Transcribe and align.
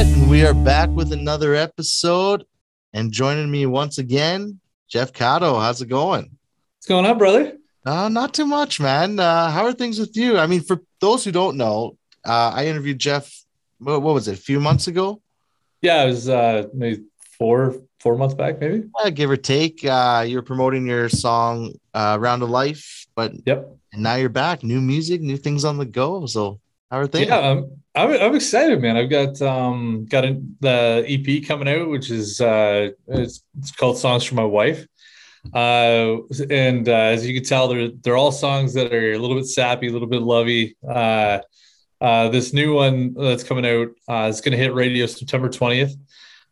right, 0.00 0.16
and 0.16 0.30
we 0.30 0.46
are 0.46 0.54
back 0.54 0.88
with 0.90 1.12
another 1.12 1.54
episode. 1.54 2.44
And 2.94 3.12
joining 3.12 3.50
me 3.50 3.66
once 3.66 3.98
again, 3.98 4.58
Jeff 4.88 5.12
Catto. 5.12 5.60
How's 5.60 5.82
it 5.82 5.88
going? 5.88 6.22
What's 6.78 6.86
going 6.86 7.04
on, 7.04 7.18
brother? 7.18 7.58
Uh, 7.84 8.08
not 8.08 8.32
too 8.32 8.46
much, 8.46 8.80
man. 8.80 9.20
Uh, 9.20 9.50
how 9.50 9.66
are 9.66 9.74
things 9.74 9.98
with 9.98 10.16
you? 10.16 10.38
I 10.38 10.46
mean, 10.46 10.62
for 10.62 10.80
those 11.00 11.22
who 11.22 11.32
don't 11.32 11.58
know, 11.58 11.98
uh, 12.26 12.50
I 12.54 12.66
interviewed 12.66 12.98
Jeff. 12.98 13.30
What, 13.78 14.00
what 14.00 14.14
was 14.14 14.26
it? 14.26 14.38
A 14.38 14.40
few 14.40 14.58
months 14.58 14.86
ago? 14.86 15.20
Yeah, 15.82 16.04
it 16.04 16.06
was 16.06 16.28
uh, 16.30 16.68
maybe 16.72 17.04
four 17.38 17.76
four 17.98 18.16
months 18.16 18.34
back, 18.34 18.58
maybe. 18.58 18.84
Uh, 18.94 19.10
give 19.10 19.30
or 19.30 19.36
take. 19.36 19.84
Uh, 19.84 20.24
you're 20.26 20.42
promoting 20.42 20.86
your 20.86 21.10
song 21.10 21.74
uh, 21.92 22.16
"Round 22.20 22.42
of 22.42 22.48
Life," 22.48 23.06
but 23.14 23.32
Yep. 23.44 23.68
and 23.92 24.02
now 24.02 24.14
you're 24.14 24.30
back. 24.30 24.62
New 24.62 24.80
music, 24.80 25.20
new 25.20 25.36
things 25.36 25.64
on 25.64 25.76
the 25.76 25.84
go. 25.86 26.24
So 26.26 26.59
how 26.90 26.98
are 26.98 27.06
things? 27.06 27.28
Yeah, 27.28 27.38
I'm, 27.38 27.80
I'm 27.94 28.10
I'm 28.10 28.34
excited, 28.34 28.80
man. 28.80 28.96
I've 28.96 29.10
got 29.10 29.40
um 29.42 30.06
got 30.06 30.24
a, 30.24 30.40
the 30.60 31.04
EP 31.06 31.46
coming 31.46 31.68
out, 31.68 31.88
which 31.88 32.10
is 32.10 32.40
uh 32.40 32.90
it's, 33.06 33.42
it's 33.58 33.70
called 33.72 33.98
"Songs 33.98 34.24
for 34.24 34.34
My 34.34 34.44
Wife." 34.44 34.86
Uh, 35.54 36.18
and 36.50 36.88
uh, 36.88 36.92
as 36.92 37.26
you 37.26 37.34
can 37.34 37.44
tell, 37.44 37.68
they're 37.68 37.88
they're 38.02 38.16
all 38.16 38.32
songs 38.32 38.74
that 38.74 38.92
are 38.92 39.12
a 39.12 39.18
little 39.18 39.36
bit 39.36 39.46
sappy, 39.46 39.88
a 39.88 39.92
little 39.92 40.08
bit 40.08 40.22
lovey. 40.22 40.76
Uh, 40.86 41.40
uh, 42.00 42.28
this 42.28 42.52
new 42.52 42.74
one 42.74 43.14
that's 43.14 43.42
coming 43.42 43.66
out 43.66 43.88
uh, 44.08 44.28
is 44.28 44.40
going 44.40 44.52
to 44.52 44.58
hit 44.58 44.74
radio 44.74 45.06
September 45.06 45.48
twentieth. 45.48 45.94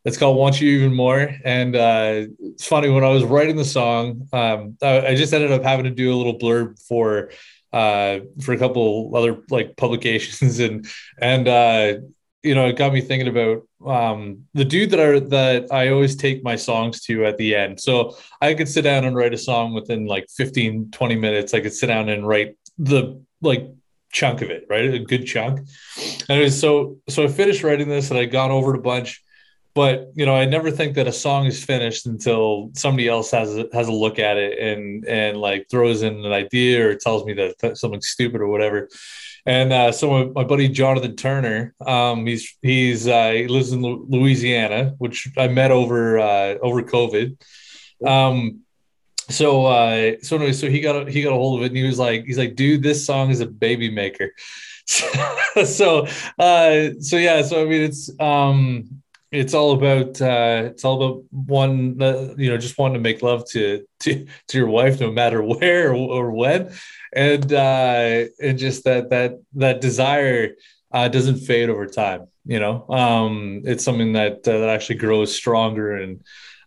It's 0.05 0.17
called 0.17 0.37
"Want 0.37 0.61
You 0.61 0.71
Even 0.71 0.95
More," 0.95 1.31
and 1.45 1.77
uh, 1.77 2.27
it's 2.41 2.67
funny 2.67 2.89
when 2.89 3.05
I 3.05 3.09
was 3.09 3.25
writing 3.25 3.57
the 3.57 3.65
song, 3.65 4.29
um, 4.33 4.77
I, 4.83 5.09
I 5.09 5.15
just 5.15 5.33
ended 5.33 5.53
up 5.53 5.63
having 5.63 5.85
to 5.85 5.91
do 5.91 6.13
a 6.13 6.17
little 6.17 6.39
blurb 6.39 6.81
for 6.87 7.31
uh, 7.73 8.21
for 8.43 8.53
a 8.53 8.59
couple 8.59 9.13
other 9.15 9.43
like 9.51 9.77
publications, 9.77 10.59
and 10.67 10.87
and 11.21 11.49
uh, 11.49 11.95
you 12.43 12.55
know 12.55 12.67
it 12.67 12.77
got 12.77 12.93
me 12.93 13.01
thinking 13.01 13.29
about 13.29 13.63
um, 13.87 14.45
the 14.55 14.65
dude 14.65 14.91
that 14.91 15.01
I 15.01 15.19
that 15.21 15.73
I 15.73 15.89
always 15.91 16.17
take 16.17 16.43
my 16.43 16.57
songs 16.57 17.01
to 17.03 17.25
at 17.27 17.39
the 17.39 17.55
end. 17.55 17.81
So 17.81 18.17
I 18.41 18.55
could 18.55 18.69
sit 18.69 18.83
down 18.83 19.05
and 19.05 19.17
write 19.17 19.35
a 19.35 19.39
song 19.39 19.75
within 19.75 20.07
like 20.07 20.27
15, 20.37 20.91
20 20.91 21.17
minutes. 21.17 21.55
I 21.55 21.61
could 21.61 21.73
sit 21.75 21.87
down 21.87 22.09
and 22.09 22.27
write 22.27 22.57
the 22.79 23.23
like 23.41 23.69
chunk 24.11 24.43
of 24.43 24.51
it, 24.51 24.67
right? 24.69 24.95
A 24.95 24.99
good 24.99 25.27
chunk. 25.27 25.61
And 26.29 26.41
it 26.41 26.45
was 26.45 26.59
so 26.59 26.99
so 27.09 27.25
I 27.25 27.29
finished 27.29 27.63
writing 27.63 27.89
this 27.89 28.11
and 28.11 28.19
I 28.19 28.25
got 28.25 28.51
over 28.51 28.73
to 28.73 28.81
bunch. 28.81 29.23
But 29.79 30.11
you 30.17 30.27
know, 30.27 30.35
I 30.35 30.45
never 30.45 30.73
think 30.73 30.97
that 30.97 31.07
a 31.07 31.13
song 31.13 31.47
is 31.47 31.65
finished 31.65 32.07
until 32.07 32.73
somebody 32.75 33.07
else 33.07 33.31
has 33.31 33.57
a, 33.57 33.69
has 33.73 33.87
a 33.87 33.93
look 33.93 34.19
at 34.19 34.37
it 34.37 34.59
and 34.59 35.07
and 35.07 35.37
like 35.37 35.69
throws 35.71 36.03
in 36.03 36.25
an 36.25 36.33
idea 36.33 36.85
or 36.85 36.97
tells 36.97 37.25
me 37.25 37.33
that 37.35 37.79
something 37.79 38.01
stupid 38.01 38.41
or 38.41 38.49
whatever. 38.49 38.89
And 39.47 39.73
uh, 39.73 39.93
so 39.93 40.11
my, 40.11 40.25
my 40.25 40.43
buddy 40.43 40.69
Jonathan 40.69 41.15
Turner, 41.15 41.77
um, 41.87 42.27
he's 42.27 42.57
he's 42.61 43.07
uh, 43.07 43.31
he 43.31 43.47
lives 43.47 43.71
in 43.71 43.81
Louisiana, 43.81 44.97
which 44.99 45.29
I 45.37 45.47
met 45.47 45.71
over 45.71 46.19
uh, 46.19 46.55
over 46.61 46.83
COVID. 46.83 47.41
Um, 48.05 48.63
so 49.29 49.67
uh, 49.67 50.17
so 50.23 50.39
anyway, 50.39 50.55
so 50.55 50.69
he 50.69 50.81
got 50.81 51.07
a, 51.07 51.09
he 51.09 51.23
got 51.23 51.31
a 51.31 51.37
hold 51.37 51.61
of 51.61 51.67
it 51.67 51.69
and 51.69 51.77
he 51.77 51.85
was 51.85 52.01
like 52.01 52.25
he's 52.25 52.37
like, 52.37 52.57
dude, 52.57 52.83
this 52.83 53.07
song 53.07 53.31
is 53.31 53.39
a 53.39 53.47
baby 53.47 53.93
maker. 53.93 54.33
so 54.87 56.05
uh, 56.37 56.89
so 56.99 57.17
yeah, 57.17 57.43
so 57.43 57.63
I 57.63 57.65
mean 57.65 57.83
it's 57.83 58.11
um 58.19 58.98
it's 59.31 59.55
all 59.55 59.73
about 59.73 60.21
uh 60.21 60.63
it's 60.67 60.85
all 60.85 61.03
about 61.03 61.25
one 61.31 62.01
uh, 62.01 62.35
you 62.37 62.49
know 62.51 62.57
just 62.57 62.79
wanting 62.79 62.95
to 62.95 63.01
make 63.01 63.23
love 63.23 63.49
to 63.51 63.85
to 64.01 64.27
to 64.49 64.59
your 64.59 64.69
wife 64.69 65.01
no 65.01 65.11
matter 65.11 65.43
where 65.43 65.93
or, 65.93 66.31
when. 66.33 66.73
And 67.13 67.53
uh 67.53 68.25
and 68.41 68.59
just 68.59 68.85
that 68.85 69.11
that 69.11 69.41
that 69.55 69.81
desire 69.81 70.51
uh 70.93 71.09
doesn't 71.09 71.39
fade 71.39 71.69
over 71.71 71.87
time 71.87 72.29
you 72.45 72.59
know? 72.59 72.89
Um 72.89 73.63
it's 73.65 73.85
something 73.85 74.15
that 74.15 74.49
uh, 74.49 74.59
that 74.59 74.71
actually 74.71 74.97
grows 74.97 75.35
stronger 75.35 75.95
and 75.95 76.21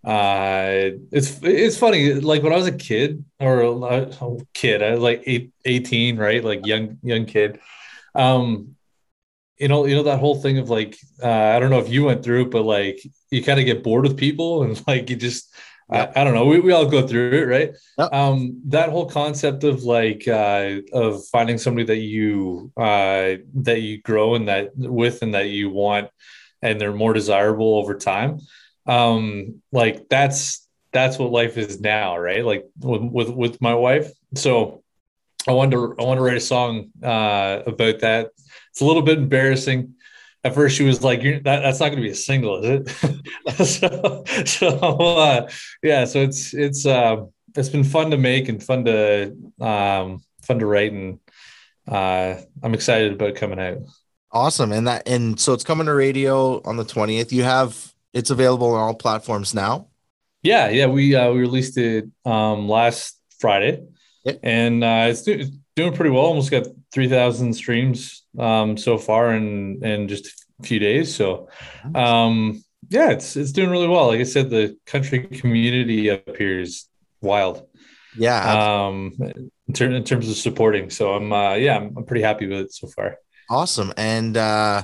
uh 0.04 0.98
it's 1.12 1.40
it's 1.44 1.78
funny 1.78 2.16
like 2.16 2.42
when 2.42 2.52
i 2.52 2.56
was 2.56 2.66
a 2.66 2.72
kid 2.72 3.24
or 3.40 3.62
a 3.62 3.72
a 3.72 4.38
kid 4.56 4.82
i 4.82 4.92
was 4.94 5.00
like 5.00 5.22
eight, 5.28 5.52
18 5.64 6.18
right? 6.18 6.44
Like 6.44 6.66
young 6.66 6.98
young 7.04 7.26
kid. 7.26 7.60
Um 8.16 8.76
you 9.62 9.68
know 9.68 9.86
you 9.86 9.96
know 9.96 10.04
that 10.04 10.20
whole 10.20 10.36
thing 10.42 10.58
of 10.58 10.70
like 10.70 10.98
uh, 11.24 11.28
i 11.56 11.60
don't 11.60 11.70
know 11.70 11.80
if 11.80 11.90
you 11.90 12.04
went 12.06 12.24
through 12.24 12.44
it 12.44 12.52
but 12.52 12.64
like 12.64 13.00
you 13.30 13.44
kind 13.44 13.60
of 13.60 13.66
get 13.66 13.84
bored 13.84 14.04
with 14.04 14.18
people 14.18 14.64
and 14.64 14.82
like 14.88 15.10
you 15.10 15.16
just 15.16 15.54
Yep. 15.94 16.14
I, 16.16 16.22
I 16.22 16.24
don't 16.24 16.34
know 16.34 16.46
we, 16.46 16.60
we 16.62 16.72
all 16.72 16.86
go 16.86 17.06
through 17.06 17.32
it 17.34 17.48
right 17.48 17.72
Yep. 17.98 18.14
um 18.14 18.62
that 18.68 18.90
whole 18.90 19.08
concept 19.10 19.64
of 19.66 19.84
like 19.84 20.26
uh 20.28 20.78
of 20.94 21.26
finding 21.28 21.58
somebody 21.58 21.86
that 21.88 21.98
you 21.98 22.72
uh 22.78 23.36
that 23.56 23.82
you 23.82 24.02
grow 24.02 24.36
and 24.36 24.48
that 24.48 24.70
with 24.76 25.22
and 25.22 25.34
that 25.34 25.50
you 25.50 25.70
want 25.70 26.10
and 26.62 26.80
they're 26.80 26.94
more 26.94 27.14
desirable 27.14 27.76
over 27.78 27.96
time 27.96 28.40
um 28.88 29.62
like 29.72 30.08
that's 30.10 30.66
that's 30.94 31.20
what 31.20 31.32
life 31.32 31.58
is 31.58 31.82
now 31.82 32.18
right 32.18 32.46
like 32.46 32.64
with 32.80 33.02
with, 33.02 33.30
with 33.30 33.62
my 33.62 33.74
wife 33.74 34.10
so 34.36 34.81
i 35.48 35.52
wanted 35.52 35.72
to 35.72 35.96
i 36.00 36.04
want 36.04 36.18
to 36.18 36.24
write 36.24 36.38
a 36.38 36.42
song 36.42 36.90
uh 37.04 37.62
about 37.66 38.00
that 38.00 38.32
it's 38.72 38.82
a 38.82 38.86
little 38.86 39.02
bit 39.02 39.18
embarrassing. 39.18 39.96
At 40.44 40.56
first, 40.56 40.76
she 40.76 40.84
was 40.84 41.04
like, 41.04 41.22
You're, 41.22 41.40
that, 41.42 41.60
"That's 41.60 41.80
not 41.80 41.90
going 41.90 41.98
to 41.98 42.08
be 42.08 42.12
a 42.12 42.16
single, 42.16 42.64
is 42.64 42.90
it?" 43.04 43.66
so, 43.66 44.24
so 44.46 44.78
uh, 44.78 45.50
yeah, 45.84 46.06
so 46.06 46.20
it's 46.20 46.54
it's 46.54 46.86
uh, 46.86 47.18
it's 47.56 47.70
been 47.70 47.84
fun 47.84 48.12
to 48.12 48.18
make 48.18 48.50
and 48.50 48.64
fun 48.64 48.86
to 48.86 49.36
um, 49.60 50.24
fun 50.42 50.60
to 50.60 50.66
write, 50.66 50.94
and 50.94 51.20
uh, 51.88 52.38
I'm 52.64 52.74
excited 52.74 53.14
about 53.14 53.36
coming 53.36 53.60
out. 53.60 53.80
Awesome. 54.32 54.72
And 54.72 54.88
that 54.88 55.08
and 55.08 55.40
so 55.40 55.54
it's 55.54 55.66
coming 55.66 55.86
to 55.86 55.94
radio 55.94 56.62
on 56.64 56.78
the 56.78 56.86
20th. 56.86 57.32
You 57.32 57.44
have 57.44 57.94
it's 58.14 58.30
available 58.30 58.74
on 58.74 58.80
all 58.80 58.94
platforms 58.96 59.54
now. 59.54 59.90
Yeah, 60.42 60.70
yeah, 60.70 60.88
we 60.88 61.14
uh, 61.14 61.32
we 61.32 61.42
released 61.42 61.78
it 61.78 62.06
um, 62.26 62.68
last 62.68 63.20
Friday, 63.38 63.84
Yep. 64.24 64.40
and 64.44 64.84
uh, 64.84 65.08
it's, 65.10 65.24
do, 65.24 65.34
it's 65.34 65.52
doing 65.76 65.94
pretty 65.94 66.12
well. 66.12 66.26
Almost 66.26 66.52
got 66.52 66.68
three 66.94 67.08
thousand 67.08 67.54
streams 67.54 68.24
um, 68.38 68.78
so 68.78 68.98
far 68.98 69.34
in 69.34 69.84
in 69.84 70.08
just 70.08 70.28
a 70.60 70.64
few 70.64 70.80
days. 70.80 71.14
So, 71.16 71.50
um, 71.96 72.64
yeah, 72.90 73.12
it's 73.12 73.36
it's 73.36 73.52
doing 73.52 73.70
really 73.70 73.88
well. 73.88 74.08
Like 74.08 74.20
I 74.20 74.24
said, 74.24 74.50
the 74.50 74.78
country 74.86 75.24
community 75.24 76.10
up 76.12 76.36
here 76.38 76.60
is 76.60 76.88
wild. 77.22 77.68
Yeah. 78.18 78.42
Um, 78.88 79.16
in, 79.68 79.74
ter- 79.74 79.92
in 79.92 80.04
terms 80.04 80.30
of 80.30 80.36
supporting, 80.36 80.90
so 80.90 81.14
I'm 81.14 81.32
uh, 81.32 81.54
yeah, 81.56 81.78
I'm, 81.78 81.98
I'm 81.98 82.06
pretty 82.06 82.22
happy 82.24 82.46
with 82.48 82.60
it 82.60 82.74
so 82.74 82.88
far. 82.88 83.18
awesome. 83.50 83.94
And 83.98 84.38
uh 84.38 84.84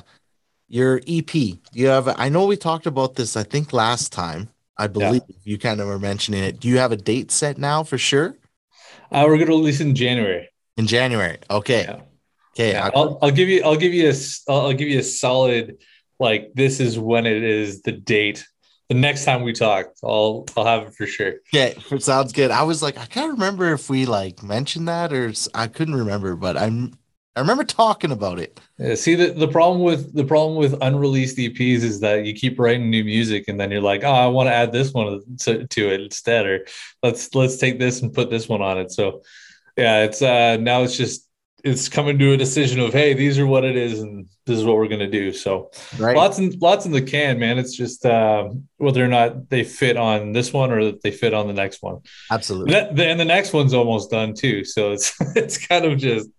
your 0.69 0.99
EP, 1.07 1.33
you 1.73 1.87
have 1.87 2.07
I 2.17 2.29
know 2.29 2.45
we 2.45 2.57
talked 2.57 2.87
about 2.87 3.15
this, 3.15 3.37
I 3.37 3.43
think 3.43 3.71
last 3.71 4.11
time. 4.11 4.49
I 4.77 4.87
believe 4.87 5.21
you 5.43 5.57
kind 5.57 5.81
of 5.81 5.87
were 5.87 5.97
mentioning 5.97 6.43
it. 6.43 6.59
Do 6.59 6.67
you 6.67 6.77
have 6.77 6.91
a 6.91 6.97
date 6.97 7.31
set 7.31 7.57
now 7.57 7.83
for 7.83 7.97
sure? 7.97 8.35
Uh, 9.11 9.23
we're 9.27 9.37
gonna 9.37 9.51
release 9.51 9.79
in 9.79 9.95
January. 9.95 10.49
In 10.77 10.87
January. 10.87 11.37
Okay. 11.49 11.83
Yeah. 11.83 12.01
Okay. 12.53 12.71
Yeah, 12.71 12.89
I'll, 12.95 13.19
I'll 13.21 13.31
give 13.31 13.49
you 13.49 13.63
I'll 13.63 13.75
give 13.75 13.93
you 13.93 14.09
a 14.09 14.13
I'll 14.49 14.67
I'll 14.67 14.73
give 14.73 14.87
you 14.87 14.99
a 14.99 15.03
solid 15.03 15.77
like 16.19 16.51
this 16.55 16.79
is 16.79 16.97
when 16.97 17.25
it 17.25 17.43
is 17.43 17.81
the 17.83 17.91
date. 17.91 18.45
The 18.89 18.95
next 18.95 19.25
time 19.25 19.43
we 19.43 19.53
talk, 19.53 19.87
I'll 20.03 20.45
I'll 20.55 20.65
have 20.65 20.87
it 20.87 20.95
for 20.95 21.05
sure. 21.05 21.35
Okay, 21.53 21.75
it 21.91 22.03
sounds 22.03 22.31
good. 22.31 22.51
I 22.51 22.63
was 22.63 22.81
like, 22.81 22.97
I 22.97 23.05
can't 23.05 23.31
remember 23.31 23.73
if 23.73 23.89
we 23.89 24.05
like 24.05 24.41
mentioned 24.41 24.87
that 24.87 25.13
or 25.13 25.33
I 25.53 25.67
couldn't 25.67 25.95
remember, 25.95 26.35
but 26.35 26.57
I'm 26.57 26.93
I 27.37 27.39
remember 27.39 27.63
talking 27.63 28.11
about 28.11 28.39
it. 28.39 28.59
Yeah, 28.79 28.95
see 28.95 29.13
the, 29.13 29.27
the 29.27 29.47
problem 29.47 29.83
with 29.83 30.11
the 30.15 30.23
problem 30.23 30.57
with 30.57 30.73
unreleased 30.81 31.37
EPs 31.37 31.83
is 31.83 31.99
that 31.99 32.25
you 32.25 32.33
keep 32.33 32.57
writing 32.57 32.89
new 32.89 33.03
music 33.03 33.45
and 33.47 33.59
then 33.59 33.69
you're 33.69 33.79
like, 33.79 34.03
oh, 34.03 34.11
I 34.11 34.25
want 34.25 34.47
to 34.47 34.53
add 34.53 34.71
this 34.71 34.91
one 34.91 35.21
to, 35.41 35.67
to 35.67 35.93
it 35.93 36.01
instead, 36.01 36.47
or 36.47 36.65
let's 37.03 37.35
let's 37.35 37.57
take 37.57 37.77
this 37.77 38.01
and 38.01 38.11
put 38.11 38.31
this 38.31 38.49
one 38.49 38.63
on 38.63 38.79
it. 38.79 38.91
So 38.91 39.21
yeah, 39.77 40.03
it's 40.03 40.23
uh 40.23 40.57
now 40.57 40.81
it's 40.81 40.97
just 40.97 41.27
it's 41.63 41.89
coming 41.89 42.17
to 42.17 42.31
a 42.31 42.37
decision 42.37 42.79
of 42.79 42.91
hey, 42.91 43.13
these 43.13 43.37
are 43.37 43.45
what 43.45 43.63
it 43.63 43.75
is 43.75 43.99
and 43.99 44.27
this 44.47 44.57
is 44.57 44.65
what 44.65 44.77
we're 44.77 44.87
gonna 44.87 45.07
do. 45.07 45.31
So 45.31 45.69
Right. 45.99 46.17
lots 46.17 46.39
and 46.39 46.59
lots 46.59 46.87
in 46.87 46.91
the 46.91 47.03
can, 47.03 47.37
man. 47.37 47.59
It's 47.59 47.77
just 47.77 48.03
um, 48.03 48.67
whether 48.77 49.03
or 49.05 49.07
not 49.07 49.51
they 49.51 49.63
fit 49.63 49.95
on 49.95 50.31
this 50.31 50.51
one 50.51 50.71
or 50.71 50.85
that 50.85 51.03
they 51.03 51.11
fit 51.11 51.35
on 51.35 51.45
the 51.45 51.53
next 51.53 51.83
one. 51.83 51.99
Absolutely. 52.31 52.73
That, 52.73 52.99
and 52.99 53.19
the 53.19 53.25
next 53.25 53.53
one's 53.53 53.75
almost 53.75 54.09
done 54.09 54.33
too. 54.33 54.65
So 54.65 54.93
it's 54.93 55.13
it's 55.35 55.67
kind 55.67 55.85
of 55.85 55.99
just 55.99 56.29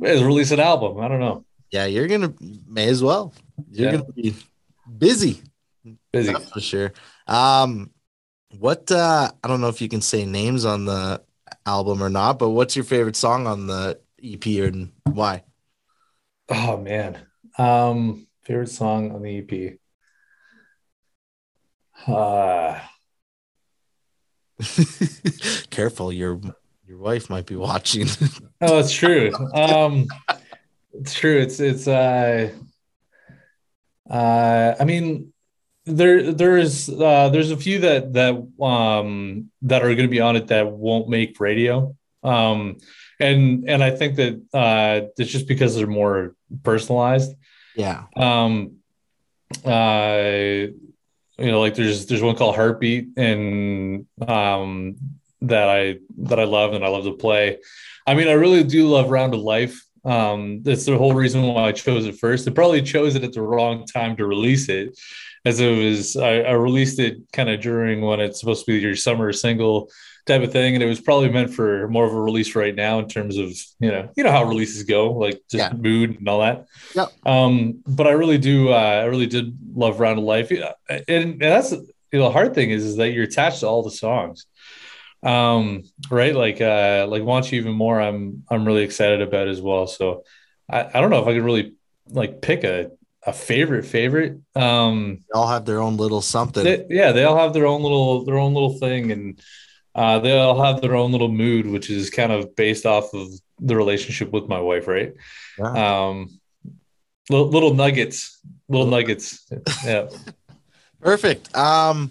it's 0.00 0.22
release 0.22 0.50
an 0.50 0.60
album. 0.60 0.98
I 1.00 1.08
don't 1.08 1.20
know. 1.20 1.44
Yeah, 1.70 1.86
you're 1.86 2.08
gonna 2.08 2.34
may 2.66 2.88
as 2.88 3.02
well. 3.02 3.34
You're 3.70 3.86
Yeah. 3.92 3.98
gonna 3.98 4.12
be 4.12 4.34
busy. 4.98 5.42
Busy. 6.12 6.32
That's 6.32 6.50
for 6.50 6.60
sure. 6.60 6.92
Um 7.26 7.90
what 8.58 8.90
uh 8.90 9.30
I 9.42 9.48
don't 9.48 9.60
know 9.60 9.68
if 9.68 9.80
you 9.80 9.88
can 9.88 10.02
say 10.02 10.24
names 10.26 10.64
on 10.64 10.84
the 10.84 11.22
album 11.66 12.02
or 12.02 12.10
not, 12.10 12.38
but 12.38 12.50
what's 12.50 12.76
your 12.76 12.84
favorite 12.84 13.16
song 13.16 13.46
on 13.46 13.66
the 13.66 14.00
EP 14.22 14.44
and 14.46 14.92
why? 15.04 15.44
Oh 16.48 16.76
man. 16.76 17.18
Um 17.58 18.26
favorite 18.42 18.68
song 18.68 19.12
on 19.12 19.22
the 19.22 19.38
EP. 19.38 19.78
Uh 22.06 22.80
Careful, 25.70 26.12
your 26.12 26.40
your 26.92 27.00
wife 27.00 27.30
might 27.30 27.46
be 27.46 27.56
watching. 27.70 28.06
oh 28.60 28.78
it's 28.78 28.92
true. 28.92 29.32
Um 29.54 30.06
it's 30.92 31.14
true. 31.14 31.38
It's 31.40 31.58
it's 31.58 31.88
uh 31.88 32.50
Uh, 34.10 34.74
I 34.78 34.84
mean, 34.84 35.32
there 35.86 36.32
there's 36.32 36.90
uh, 36.90 37.30
there's 37.32 37.50
a 37.50 37.56
few 37.56 37.78
that 37.80 38.12
that 38.12 38.34
um 38.62 39.50
that 39.62 39.80
are 39.82 39.94
going 39.94 40.08
to 40.10 40.16
be 40.18 40.20
on 40.20 40.36
it 40.36 40.48
that 40.48 40.70
won't 40.70 41.08
make 41.08 41.40
radio. 41.40 41.96
Um, 42.22 42.76
and 43.18 43.64
and 43.70 43.82
I 43.82 43.90
think 43.90 44.16
that 44.16 44.34
uh, 44.52 45.08
it's 45.16 45.30
just 45.32 45.48
because 45.48 45.74
they're 45.74 45.86
more 45.86 46.34
personalized. 46.62 47.32
Yeah. 47.74 48.04
Um, 48.16 48.76
uh, 49.64 50.68
you 51.38 51.50
know, 51.50 51.60
like 51.60 51.74
there's 51.74 52.04
there's 52.06 52.22
one 52.22 52.36
called 52.36 52.56
Heartbeat, 52.56 53.16
and 53.16 54.06
um, 54.28 54.96
that 55.42 55.68
I 55.68 55.98
that 56.18 56.38
I 56.38 56.44
love 56.44 56.72
and 56.72 56.84
I 56.84 56.88
love 56.88 57.04
to 57.04 57.12
play. 57.12 57.58
I 58.06 58.14
mean, 58.14 58.28
I 58.28 58.32
really 58.32 58.64
do 58.64 58.88
love 58.88 59.10
Round 59.10 59.34
of 59.34 59.40
Life. 59.40 59.84
Um, 60.04 60.62
that's 60.62 60.84
the 60.84 60.98
whole 60.98 61.14
reason 61.14 61.42
why 61.42 61.68
I 61.68 61.72
chose 61.72 62.06
it 62.06 62.18
first. 62.18 62.48
I 62.48 62.52
probably 62.52 62.82
chose 62.82 63.14
it 63.14 63.22
at 63.22 63.32
the 63.32 63.42
wrong 63.42 63.86
time 63.86 64.16
to 64.16 64.26
release 64.26 64.68
it, 64.68 64.98
as 65.44 65.60
it 65.60 65.70
was 65.70 66.16
I, 66.16 66.40
I 66.40 66.52
released 66.52 66.98
it 66.98 67.18
kind 67.32 67.48
of 67.48 67.60
during 67.60 68.00
when 68.00 68.20
it's 68.20 68.40
supposed 68.40 68.64
to 68.66 68.72
be 68.72 68.78
your 68.78 68.96
summer 68.96 69.32
single 69.32 69.90
type 70.26 70.42
of 70.42 70.52
thing, 70.52 70.74
and 70.74 70.82
it 70.82 70.86
was 70.86 71.00
probably 71.00 71.28
meant 71.28 71.52
for 71.52 71.88
more 71.88 72.06
of 72.06 72.12
a 72.12 72.20
release 72.20 72.54
right 72.56 72.74
now 72.74 72.98
in 72.98 73.08
terms 73.08 73.36
of 73.36 73.50
you 73.78 73.90
know 73.90 74.08
you 74.16 74.24
know 74.24 74.32
how 74.32 74.44
releases 74.44 74.82
go, 74.82 75.12
like 75.12 75.40
just 75.50 75.72
yeah. 75.72 75.72
mood 75.72 76.18
and 76.18 76.28
all 76.28 76.40
that. 76.40 76.66
Yeah. 76.94 77.06
Um, 77.24 77.82
but 77.86 78.06
I 78.06 78.12
really 78.12 78.38
do. 78.38 78.70
Uh, 78.72 79.02
I 79.02 79.04
really 79.04 79.26
did 79.26 79.56
love 79.74 80.00
Round 80.00 80.18
of 80.18 80.24
Life, 80.24 80.50
and, 80.50 81.04
and 81.08 81.40
that's 81.40 81.72
you 81.72 82.18
know, 82.18 82.24
the 82.24 82.30
hard 82.30 82.54
thing 82.54 82.70
is 82.70 82.84
is 82.84 82.96
that 82.96 83.10
you're 83.12 83.24
attached 83.24 83.60
to 83.60 83.66
all 83.66 83.82
the 83.82 83.90
songs 83.90 84.46
um 85.22 85.84
right? 86.10 86.34
Like 86.34 86.60
uh 86.60 87.06
like 87.08 87.22
want 87.22 87.52
you 87.52 87.60
even 87.60 87.72
more 87.72 88.00
i'm 88.00 88.42
i'm 88.50 88.64
really 88.66 88.82
excited 88.82 89.20
about 89.22 89.48
as 89.48 89.60
well. 89.60 89.86
So 89.86 90.24
i, 90.70 90.84
I 90.94 91.00
don't 91.00 91.10
know 91.10 91.20
if 91.20 91.26
i 91.28 91.34
could 91.34 91.44
really 91.44 91.74
like 92.08 92.40
pick 92.42 92.64
a 92.64 92.90
a 93.24 93.32
favorite 93.32 93.84
favorite 93.84 94.40
um 94.56 95.18
they 95.20 95.38
all 95.38 95.46
have 95.46 95.64
their 95.64 95.80
own 95.80 95.96
little 95.96 96.20
something. 96.20 96.64
They, 96.64 96.84
yeah 96.90 97.12
they 97.12 97.22
all 97.24 97.38
have 97.38 97.52
their 97.52 97.66
own 97.66 97.82
little 97.82 98.24
their 98.24 98.38
own 98.38 98.52
little 98.52 98.78
thing. 98.78 99.12
And 99.12 99.40
uh 99.94 100.18
they 100.18 100.36
all 100.38 100.60
have 100.62 100.80
their 100.80 100.96
own 100.96 101.12
little 101.12 101.28
mood 101.30 101.66
which 101.66 101.88
is 101.88 102.10
kind 102.10 102.32
of 102.32 102.56
based 102.56 102.84
off 102.84 103.14
of 103.14 103.28
the 103.60 103.76
relationship 103.76 104.32
with 104.32 104.48
my 104.48 104.58
wife 104.58 104.88
right? 104.88 105.12
Yeah. 105.58 106.08
um 106.08 106.28
little, 107.30 107.48
little 107.48 107.74
nuggets 107.74 108.40
little 108.68 108.86
nuggets. 108.88 109.46
Yeah. 109.84 110.08
Perfect. 111.00 111.54
Um 111.56 112.10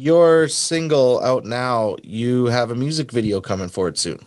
your 0.00 0.48
single 0.48 1.22
out 1.22 1.44
now, 1.44 1.96
you 2.02 2.46
have 2.46 2.70
a 2.70 2.74
music 2.74 3.12
video 3.12 3.40
coming 3.40 3.68
for 3.68 3.86
it 3.86 3.98
soon. 3.98 4.18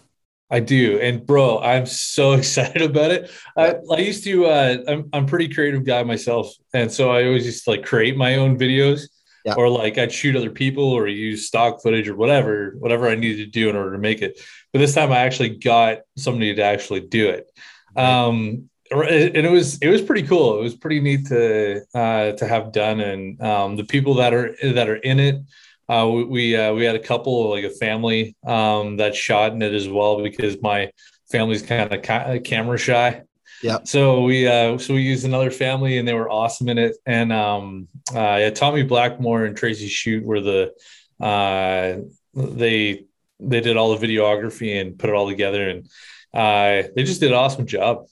I 0.51 0.59
do, 0.59 0.99
and 0.99 1.25
bro, 1.25 1.59
I'm 1.61 1.87
so 1.87 2.33
excited 2.39 2.83
about 2.83 3.09
it. 3.09 3.31
I, 3.57 3.75
I 3.91 3.97
used 3.97 4.23
to, 4.25 4.45
uh, 4.45 4.77
I'm 4.87 5.09
I'm 5.11 5.25
pretty 5.25 5.49
creative 5.49 5.83
guy 5.83 6.03
myself, 6.03 6.53
and 6.73 6.91
so 6.91 7.09
I 7.09 7.25
always 7.25 7.45
used 7.45 7.63
to 7.63 7.71
like 7.71 7.83
create 7.83 8.15
my 8.15 8.35
own 8.35 8.57
videos, 8.57 9.09
yeah. 9.45 9.55
or 9.55 9.67
like 9.67 9.97
I'd 9.97 10.11
shoot 10.11 10.35
other 10.35 10.51
people 10.51 10.83
or 10.83 11.07
use 11.07 11.47
stock 11.47 11.81
footage 11.81 12.07
or 12.07 12.15
whatever, 12.15 12.75
whatever 12.77 13.09
I 13.09 13.15
needed 13.15 13.43
to 13.45 13.51
do 13.51 13.69
in 13.69 13.75
order 13.75 13.93
to 13.93 13.97
make 13.97 14.21
it. 14.21 14.39
But 14.71 14.79
this 14.79 14.93
time, 14.93 15.11
I 15.11 15.19
actually 15.19 15.57
got 15.57 15.99
somebody 16.17 16.53
to 16.53 16.63
actually 16.63 17.01
do 17.01 17.29
it. 17.29 17.47
Um, 17.95 18.69
and 18.91 19.37
it 19.37 19.51
was 19.51 19.77
it 19.79 19.89
was 19.89 20.01
pretty 20.01 20.27
cool. 20.27 20.59
It 20.59 20.63
was 20.63 20.75
pretty 20.75 20.99
neat 20.99 21.27
to 21.27 21.81
uh, 21.95 22.31
to 22.33 22.47
have 22.47 22.71
done, 22.71 22.99
and 22.99 23.41
um, 23.41 23.75
the 23.75 23.85
people 23.85 24.15
that 24.15 24.33
are 24.33 24.55
that 24.61 24.89
are 24.89 24.97
in 24.97 25.19
it 25.19 25.41
uh, 25.89 26.09
we 26.09 26.23
we, 26.23 26.55
uh, 26.55 26.73
we 26.73 26.85
had 26.85 26.95
a 26.95 26.99
couple 26.99 27.49
like 27.49 27.63
a 27.63 27.69
family 27.69 28.35
um, 28.45 28.97
that 28.97 29.15
shot 29.15 29.51
in 29.51 29.61
it 29.61 29.73
as 29.73 29.89
well 29.89 30.21
because 30.21 30.61
my 30.61 30.91
family's 31.31 31.61
kind 31.61 31.91
of 31.91 32.01
ca- 32.01 32.39
camera 32.39 32.77
shy. 32.77 33.21
Yeah. 33.61 33.79
So 33.83 34.23
we 34.23 34.47
uh, 34.47 34.77
so 34.77 34.93
we 34.93 35.01
used 35.01 35.25
another 35.25 35.51
family 35.51 35.97
and 35.97 36.07
they 36.07 36.13
were 36.13 36.29
awesome 36.29 36.69
in 36.69 36.77
it. 36.77 36.95
And 37.05 37.31
um, 37.31 37.87
uh, 38.13 38.37
yeah, 38.39 38.49
Tommy 38.49 38.83
Blackmore 38.83 39.45
and 39.45 39.55
Tracy 39.55 39.87
Shoot 39.87 40.23
were 40.23 40.41
the 40.41 40.73
uh, 41.19 42.01
they 42.33 43.05
they 43.39 43.61
did 43.61 43.77
all 43.77 43.95
the 43.95 44.05
videography 44.05 44.79
and 44.79 44.97
put 44.97 45.09
it 45.09 45.15
all 45.15 45.27
together 45.27 45.69
and 45.69 45.89
uh, 46.33 46.87
they 46.95 47.03
just 47.03 47.19
did 47.19 47.31
an 47.31 47.37
awesome 47.37 47.67
job. 47.67 48.05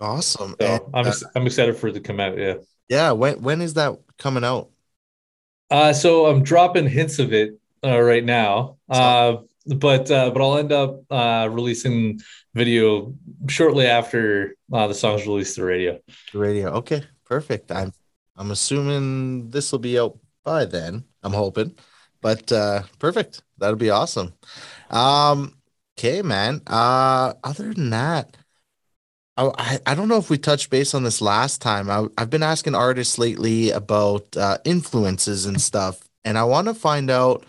Awesome. 0.00 0.54
So 0.60 0.66
and, 0.66 0.82
I'm 0.94 1.06
uh, 1.06 1.12
I'm 1.34 1.46
excited 1.46 1.76
for 1.76 1.88
it 1.88 1.94
to 1.94 2.00
come 2.00 2.20
out. 2.20 2.36
Yeah. 2.38 2.54
Yeah. 2.88 3.12
When 3.12 3.42
when 3.42 3.60
is 3.60 3.74
that 3.74 3.98
coming 4.18 4.44
out? 4.44 4.70
Uh, 5.70 5.92
so 5.92 6.26
I'm 6.26 6.42
dropping 6.42 6.88
hints 6.88 7.18
of 7.18 7.32
it 7.32 7.58
uh, 7.84 8.00
right 8.00 8.24
now, 8.24 8.76
uh, 8.88 9.38
but 9.66 10.10
uh, 10.10 10.30
but 10.30 10.40
I'll 10.40 10.58
end 10.58 10.72
up 10.72 11.00
uh, 11.10 11.48
releasing 11.50 12.20
video 12.54 13.14
shortly 13.48 13.86
after 13.86 14.54
uh, 14.72 14.86
the 14.86 14.94
song's 14.94 15.26
released 15.26 15.56
to 15.56 15.62
the 15.62 15.66
radio. 15.66 15.98
The 16.32 16.38
radio, 16.38 16.68
okay, 16.74 17.02
perfect. 17.24 17.72
I'm 17.72 17.92
I'm 18.36 18.50
assuming 18.52 19.50
this 19.50 19.72
will 19.72 19.80
be 19.80 19.98
out 19.98 20.18
by 20.44 20.66
then. 20.66 21.04
I'm 21.22 21.32
hoping, 21.32 21.74
but 22.20 22.50
uh, 22.52 22.82
perfect. 22.98 23.42
That'll 23.58 23.76
be 23.76 23.90
awesome. 23.90 24.34
Um, 24.90 25.56
okay, 25.98 26.22
man. 26.22 26.62
Uh, 26.66 27.34
other 27.42 27.74
than 27.74 27.90
that, 27.90 28.36
I, 29.36 29.78
I 29.84 29.94
don't 29.94 30.08
know 30.08 30.16
if 30.16 30.30
we 30.30 30.38
touched 30.38 30.70
base 30.70 30.94
on 30.94 31.02
this 31.02 31.20
last 31.20 31.60
time. 31.60 31.90
I, 31.90 32.06
I've 32.16 32.30
been 32.30 32.42
asking 32.42 32.74
artists 32.74 33.18
lately 33.18 33.70
about 33.70 34.34
uh, 34.36 34.58
influences 34.64 35.44
and 35.44 35.60
stuff, 35.60 36.00
and 36.24 36.38
I 36.38 36.44
want 36.44 36.68
to 36.68 36.74
find 36.74 37.10
out 37.10 37.44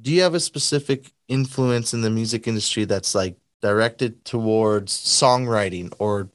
do 0.00 0.10
you 0.12 0.22
have 0.22 0.34
a 0.34 0.40
specific 0.40 1.12
influence 1.28 1.94
in 1.94 2.02
the 2.02 2.10
music 2.10 2.48
industry 2.48 2.84
that's 2.84 3.14
like 3.14 3.36
directed 3.60 4.24
towards 4.24 4.92
songwriting 4.92 5.92
or 5.98 6.30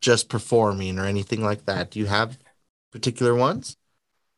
just 0.00 0.28
performing 0.28 0.98
or 0.98 1.04
anything 1.04 1.42
like 1.42 1.64
that? 1.66 1.90
Do 1.90 1.98
you 1.98 2.06
have 2.06 2.38
particular 2.90 3.34
ones? 3.34 3.76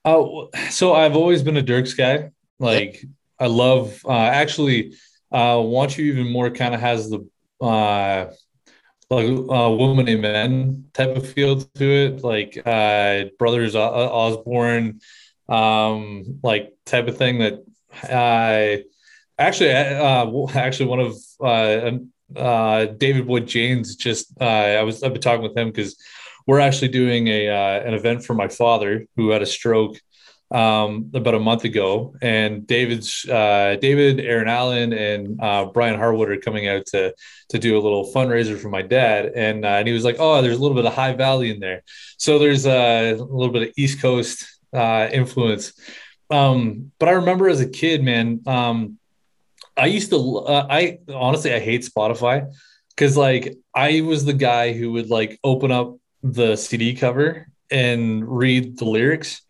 Oh, 0.04 0.50
so 0.70 0.94
I've 0.94 1.16
always 1.16 1.42
been 1.42 1.56
a 1.56 1.62
Dierks 1.62 1.96
guy. 1.96 2.30
Like, 2.58 3.02
yep. 3.02 3.12
I 3.38 3.46
love, 3.46 4.00
uh, 4.04 4.12
actually, 4.12 4.94
uh, 5.32 5.60
Want 5.64 5.96
You 5.96 6.04
Even 6.12 6.30
More 6.30 6.50
kind 6.50 6.74
of 6.74 6.80
has 6.80 7.10
the, 7.10 7.26
uh, 7.60 8.26
like 9.10 9.26
uh, 9.26 9.70
woman 9.70 10.08
and 10.08 10.22
men 10.22 10.84
type 10.92 11.16
of 11.16 11.28
feel 11.28 11.60
to 11.60 11.84
it, 11.84 12.24
like 12.24 12.60
uh, 12.64 13.24
brothers 13.38 13.74
Osborne, 13.76 15.00
um, 15.48 16.40
like 16.42 16.72
type 16.86 17.08
of 17.08 17.16
thing 17.16 17.38
that 17.38 17.64
I 18.02 18.74
uh, 18.74 18.76
actually 19.38 19.72
uh, 19.72 20.46
actually 20.54 20.86
one 20.86 21.00
of 21.00 21.16
uh, 21.40 21.90
uh, 22.36 22.86
David 22.86 23.26
Wood 23.26 23.46
James 23.46 23.96
just 23.96 24.32
uh, 24.40 24.44
I 24.44 24.82
was 24.82 25.02
I've 25.02 25.12
been 25.12 25.22
talking 25.22 25.42
with 25.42 25.56
him 25.56 25.68
because 25.68 25.96
we're 26.46 26.60
actually 26.60 26.88
doing 26.88 27.28
a 27.28 27.48
uh, 27.48 27.80
an 27.80 27.94
event 27.94 28.24
for 28.24 28.34
my 28.34 28.48
father 28.48 29.06
who 29.16 29.30
had 29.30 29.42
a 29.42 29.46
stroke 29.46 29.96
um, 30.50 31.10
about 31.14 31.34
a 31.34 31.40
month 31.40 31.64
ago, 31.64 32.14
and 32.22 32.66
David's 32.66 33.28
uh, 33.28 33.76
David, 33.80 34.20
Aaron 34.20 34.48
Allen, 34.48 34.92
and 34.92 35.40
uh, 35.40 35.66
Brian 35.66 35.98
Harwood 35.98 36.30
are 36.30 36.38
coming 36.38 36.68
out 36.68 36.86
to 36.86 37.14
to 37.48 37.58
do 37.58 37.78
a 37.78 37.82
little 37.82 38.12
fundraiser 38.12 38.58
for 38.58 38.68
my 38.68 38.82
dad, 38.82 39.32
and 39.34 39.64
uh, 39.64 39.68
and 39.68 39.88
he 39.88 39.94
was 39.94 40.04
like, 40.04 40.16
"Oh, 40.18 40.42
there's 40.42 40.56
a 40.56 40.60
little 40.60 40.76
bit 40.76 40.86
of 40.86 40.94
High 40.94 41.14
Valley 41.14 41.50
in 41.50 41.60
there, 41.60 41.82
so 42.18 42.38
there's 42.38 42.66
a 42.66 43.14
little 43.14 43.52
bit 43.52 43.68
of 43.68 43.74
East 43.76 44.00
Coast 44.00 44.46
uh, 44.72 45.08
influence." 45.12 45.72
Um, 46.30 46.92
but 46.98 47.08
I 47.08 47.12
remember 47.12 47.48
as 47.48 47.60
a 47.60 47.68
kid, 47.68 48.02
man, 48.02 48.40
um, 48.46 48.98
I 49.76 49.86
used 49.86 50.10
to, 50.10 50.38
uh, 50.38 50.66
I 50.70 50.98
honestly, 51.12 51.52
I 51.52 51.60
hate 51.60 51.82
Spotify 51.82 52.52
because 52.90 53.16
like 53.16 53.56
I 53.74 54.02
was 54.02 54.24
the 54.24 54.32
guy 54.32 54.72
who 54.72 54.92
would 54.92 55.10
like 55.10 55.38
open 55.42 55.72
up 55.72 55.96
the 56.22 56.56
CD 56.56 56.94
cover 56.94 57.48
and 57.70 58.26
read 58.26 58.78
the 58.78 58.84
lyrics 58.84 59.42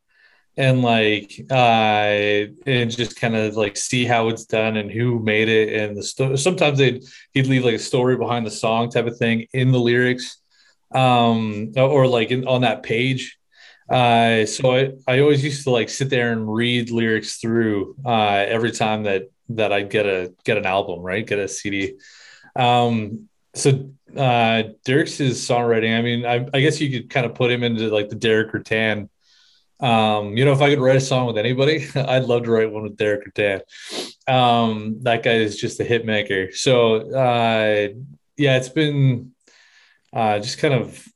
and 0.57 0.83
like 0.83 1.45
uh 1.51 2.47
and 2.67 2.91
just 2.91 3.19
kind 3.19 3.35
of 3.35 3.57
like 3.57 3.77
see 3.77 4.05
how 4.05 4.29
it's 4.29 4.45
done 4.45 4.77
and 4.77 4.91
who 4.91 5.19
made 5.19 5.49
it 5.49 5.73
and 5.81 5.97
the 5.97 6.03
sto- 6.03 6.37
sometimes 6.37 6.79
they'd 6.79 7.03
he'd 7.33 7.47
leave 7.47 7.65
like 7.65 7.75
a 7.75 7.79
story 7.79 8.17
behind 8.17 8.47
the 8.47 8.51
song 8.51 8.89
type 8.89 9.07
of 9.07 9.17
thing 9.17 9.47
in 9.53 9.73
the 9.73 9.79
lyrics 9.79 10.39
um 10.95 11.73
or 11.77 12.07
like 12.07 12.31
in, 12.31 12.47
on 12.47 12.61
that 12.61 12.83
page. 12.83 13.37
Uh 13.91 14.47
so 14.47 14.75
I, 14.75 14.93
I 15.09 15.21
always 15.21 15.45
used 15.45 15.65
to 15.65 15.71
like 15.71 15.89
sit 15.89 16.09
there 16.09 16.33
and 16.33 16.53
read 16.53 16.91
lyrics 16.91 17.37
through 17.39 17.97
uh 18.07 18.45
every 18.49 18.71
time 18.71 19.03
that 19.05 19.25
that 19.51 19.73
I'd 19.73 19.91
get 19.91 20.07
a 20.07 20.33
get 20.45 20.57
an 20.57 20.67
album 20.67 21.01
right? 21.01 21.27
Get 21.27 21.39
a 21.39 21.49
CD 21.49 21.95
um 22.57 23.29
so 23.55 23.91
uh 24.17 24.63
Dierks' 24.87 25.21
songwriting. 25.21 25.99
I 25.99 26.03
mean 26.03 26.25
I, 26.25 26.47
I 26.55 26.61
guess 26.61 26.81
you 26.81 26.91
could 26.91 27.11
kind 27.11 27.27
of 27.27 27.35
put 27.35 27.51
him 27.51 27.65
into 27.65 27.89
like 27.89 28.09
the 28.09 28.15
Derek 28.15 28.53
Rutan 28.53 29.09
um, 29.81 30.37
you 30.37 30.45
know, 30.45 30.53
if 30.53 30.61
I 30.61 30.71
could 30.71 30.81
write 30.81 30.97
a 30.97 31.01
song 31.01 31.27
with 31.27 31.39
anybody, 31.39 31.87
I'd 31.95 32.25
love 32.25 32.45
to 32.45 32.51
write 32.51 32.71
one 32.71 32.85
with 32.85 32.97
Derek 32.97 33.27
Rutan. 33.27 33.61
Um, 34.29 34.99
that 35.03 35.23
guy 35.23 35.35
is 35.35 35.57
just 35.57 35.81
a 35.81 35.85
hit 35.85 36.07
maker. 36.07 36.53
So 36.53 37.11
uh, 37.13 37.89
yeah, 38.37 38.57
it's 38.57 38.69
been 38.69 39.33
uh, 40.13 40.39
just 40.39 40.59
kind 40.59 40.75
of 40.75 41.07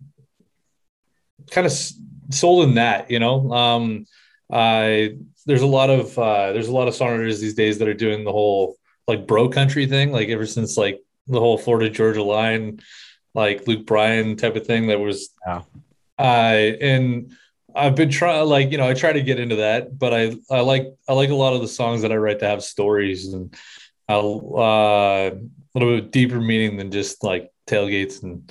kind 1.50 1.67
of 1.67 1.73
sold 2.31 2.69
in 2.69 2.75
that, 2.75 3.11
you 3.11 3.19
know. 3.19 3.53
Um, 3.53 4.07
I 4.50 5.17
there's 5.47 5.62
a 5.62 5.67
lot 5.67 5.91
of 5.91 6.19
uh, 6.19 6.53
there's 6.53 6.69
a 6.69 6.75
lot 6.75 6.88
of 6.88 6.95
songwriters 6.95 7.41
these 7.41 7.55
days 7.55 7.79
that 7.79 7.88
are 7.88 7.95
doing 7.95 8.25
the 8.25 8.33
whole 8.33 8.77
like 9.07 9.27
bro 9.27 9.49
country 9.49 9.87
thing, 9.87 10.12
like 10.12 10.29
ever 10.29 10.47
since 10.47 10.77
like 10.77 11.00
the 11.27 11.41
whole 11.41 11.59
Florida 11.59 11.88
Georgia 11.88 12.23
line, 12.23 12.81
like 13.35 13.67
Luke 13.67 13.87
Bryan 13.87 14.37
type 14.37 14.57
of 14.57 14.67
thing 14.67 14.88
that 14.88 15.00
was 15.00 15.31
yeah. 15.47 15.62
uh, 16.19 16.23
and 16.23 17.33
I've 17.79 17.95
been 17.95 18.11
trying, 18.11 18.47
like 18.49 18.71
you 18.73 18.79
know, 18.79 18.89
I 18.89 18.95
try 18.95 19.13
to 19.13 19.23
get 19.23 19.39
into 19.41 19.57
that, 19.57 19.99
but 19.99 20.13
I 20.15 20.37
I 20.51 20.61
like 20.61 20.87
I 21.09 21.13
like 21.15 21.31
a 21.31 21.35
lot 21.35 21.55
of 21.55 21.61
the 21.61 21.69
songs 21.69 22.03
that 22.03 22.13
I 22.13 22.17
write 22.17 22.41
to 22.41 22.47
have 22.47 22.63
stories 22.63 23.33
and 23.33 23.55
a 24.09 24.15
uh, 24.19 25.31
little 25.75 25.97
bit 25.97 26.11
deeper 26.11 26.41
meaning 26.41 26.77
than 26.77 26.91
just 26.91 27.23
like 27.25 27.51
tailgates 27.67 28.23
and. 28.23 28.51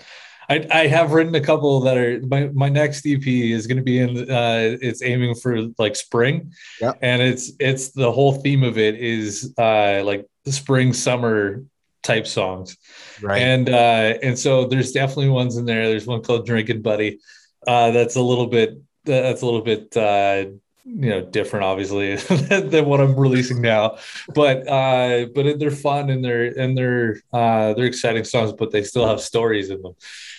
I, 0.49 0.65
I 0.71 0.87
have 0.87 1.11
written 1.11 1.35
a 1.35 1.41
couple 1.41 1.81
that 1.81 1.97
are 1.97 2.21
my, 2.25 2.47
my 2.53 2.69
next 2.69 3.05
EP 3.05 3.27
is 3.27 3.67
going 3.67 3.75
to 3.79 3.83
be 3.83 3.99
in 3.99 4.31
uh 4.31 4.77
it's 4.81 5.03
aiming 5.03 5.35
for 5.35 5.63
like 5.77 5.97
spring 5.97 6.53
Yeah. 6.79 6.93
and 7.01 7.21
it's 7.21 7.51
it's 7.59 7.89
the 7.89 8.09
whole 8.09 8.31
theme 8.31 8.63
of 8.63 8.77
it 8.77 8.95
is 8.95 9.53
uh 9.57 10.03
like 10.05 10.25
spring 10.45 10.93
summer 10.93 11.65
type 12.01 12.25
songs 12.25 12.77
Right. 13.21 13.41
and 13.41 13.67
uh 13.69 14.13
and 14.23 14.39
so 14.39 14.63
there's 14.65 14.93
definitely 14.93 15.27
ones 15.27 15.57
in 15.57 15.65
there 15.65 15.89
there's 15.89 16.07
one 16.07 16.21
called 16.23 16.45
drinking 16.45 16.81
buddy 16.81 17.19
uh 17.67 17.91
that's 17.91 18.15
a 18.15 18.21
little 18.21 18.47
bit 18.47 18.79
that's 19.07 19.41
a 19.41 19.45
little 19.45 19.61
bit 19.61 19.95
uh 19.97 20.45
you 20.85 21.09
know 21.09 21.21
different 21.25 21.65
obviously 21.65 22.15
than 22.49 22.85
what 22.85 23.01
i'm 23.01 23.15
releasing 23.15 23.61
now 23.61 23.97
but 24.33 24.67
uh 24.67 25.25
but 25.35 25.59
they're 25.59 25.71
fun 25.71 26.09
and 26.09 26.23
they're 26.23 26.45
and 26.59 26.77
they're 26.77 27.21
uh 27.33 27.73
they're 27.73 27.85
exciting 27.85 28.23
songs 28.23 28.53
but 28.53 28.71
they 28.71 28.83
still 28.83 29.07
have 29.07 29.19
stories 29.19 29.69
in 29.69 29.81
them 29.81 29.93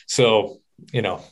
so 0.07 0.59
you 0.93 1.03
know 1.03 1.23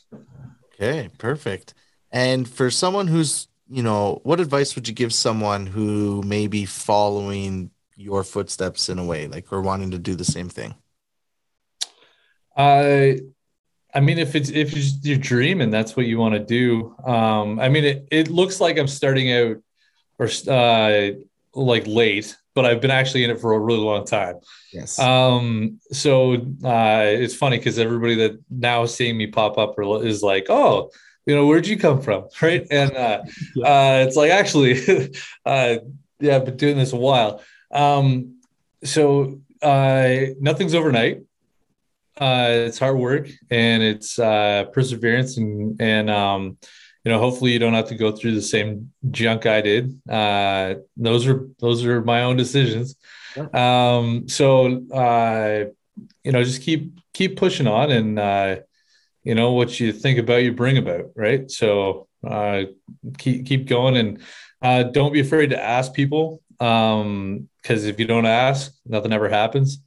Okay, 0.73 1.09
perfect. 1.17 1.73
And 2.11 2.47
for 2.47 2.69
someone 2.69 3.07
who's, 3.07 3.47
you 3.67 3.83
know, 3.83 4.21
what 4.23 4.39
advice 4.39 4.75
would 4.75 4.87
you 4.87 4.93
give 4.93 5.13
someone 5.13 5.67
who 5.67 6.21
may 6.23 6.47
be 6.47 6.65
following 6.65 7.71
your 7.95 8.23
footsteps 8.23 8.89
in 8.89 8.99
a 8.99 9.05
way, 9.05 9.27
like 9.27 9.51
or 9.51 9.61
wanting 9.61 9.91
to 9.91 9.99
do 9.99 10.15
the 10.15 10.25
same 10.25 10.49
thing? 10.49 10.75
uh 12.55 13.13
I 13.97 13.99
mean, 13.99 14.19
if 14.19 14.35
it's 14.35 14.51
if 14.51 14.77
it's 14.77 15.03
your 15.03 15.17
dream 15.17 15.59
and 15.59 15.73
that's 15.73 15.97
what 15.97 16.05
you 16.05 16.19
want 16.19 16.35
to 16.35 16.39
do, 16.39 16.95
um, 17.03 17.59
I 17.59 17.67
mean, 17.67 17.83
it, 17.83 18.07
it 18.11 18.27
looks 18.29 18.61
like 18.61 18.77
I'm 18.77 18.87
starting 18.87 19.31
out 19.31 19.57
or 20.19 20.29
uh, 20.47 21.13
like 21.55 21.87
late, 21.87 22.37
but 22.53 22.63
I've 22.63 22.79
been 22.79 22.91
actually 22.91 23.23
in 23.23 23.31
it 23.31 23.39
for 23.39 23.53
a 23.53 23.59
really 23.59 23.79
long 23.79 24.05
time. 24.05 24.35
Yes. 24.71 24.99
Um, 24.99 25.79
so 25.91 26.35
uh, 26.63 27.05
it's 27.05 27.33
funny 27.33 27.57
because 27.57 27.79
everybody 27.79 28.13
that 28.17 28.39
now 28.51 28.85
seeing 28.85 29.17
me 29.17 29.25
pop 29.25 29.57
up 29.57 29.73
is 29.79 30.21
like, 30.21 30.45
oh, 30.47 30.91
you 31.25 31.33
know, 31.33 31.47
where'd 31.47 31.65
you 31.65 31.75
come 31.75 31.99
from, 31.99 32.27
right? 32.43 32.67
And 32.69 32.95
uh, 32.95 33.23
uh, 33.63 34.05
it's 34.07 34.15
like 34.15 34.29
actually, 34.29 35.11
uh, 35.47 35.77
yeah, 36.19 36.35
I've 36.35 36.45
been 36.45 36.57
doing 36.57 36.77
this 36.77 36.93
a 36.93 36.97
while. 36.97 37.41
Um, 37.71 38.41
so 38.83 39.41
uh, 39.63 40.17
nothing's 40.39 40.75
overnight 40.75 41.23
uh, 42.19 42.47
it's 42.49 42.79
hard 42.79 42.97
work 42.97 43.29
and 43.49 43.83
it's 43.83 44.19
uh, 44.19 44.65
perseverance 44.73 45.37
and 45.37 45.79
and 45.81 46.09
um, 46.09 46.57
you 47.03 47.11
know 47.11 47.19
hopefully 47.19 47.51
you 47.51 47.59
don't 47.59 47.73
have 47.73 47.87
to 47.89 47.95
go 47.95 48.11
through 48.11 48.33
the 48.35 48.41
same 48.41 48.91
junk 49.11 49.45
I 49.45 49.61
did. 49.61 49.99
Uh, 50.09 50.75
those 50.95 51.27
are 51.27 51.47
those 51.59 51.85
are 51.85 52.01
my 52.01 52.23
own 52.23 52.37
decisions. 52.37 52.95
Um, 53.53 54.27
so 54.27 54.83
uh, 54.91 55.65
you 56.23 56.31
know 56.31 56.43
just 56.43 56.61
keep 56.61 56.99
keep 57.13 57.37
pushing 57.37 57.67
on 57.67 57.91
and 57.91 58.19
uh, 58.19 58.57
you 59.23 59.35
know 59.35 59.53
what 59.53 59.79
you 59.79 59.93
think 59.93 60.19
about 60.19 60.43
you 60.43 60.53
bring 60.53 60.77
about 60.77 61.11
right. 61.15 61.49
So 61.51 62.07
uh, 62.27 62.63
keep 63.17 63.45
keep 63.45 63.67
going 63.67 63.95
and 63.95 64.21
uh, 64.61 64.83
don't 64.83 65.13
be 65.13 65.19
afraid 65.19 65.51
to 65.51 65.63
ask 65.63 65.93
people 65.93 66.41
um 66.59 67.47
because 67.61 67.85
if 67.85 67.99
you 67.99 68.07
don't 68.07 68.25
ask 68.25 68.73
nothing 68.83 69.13
ever 69.13 69.29
happens 69.29 69.79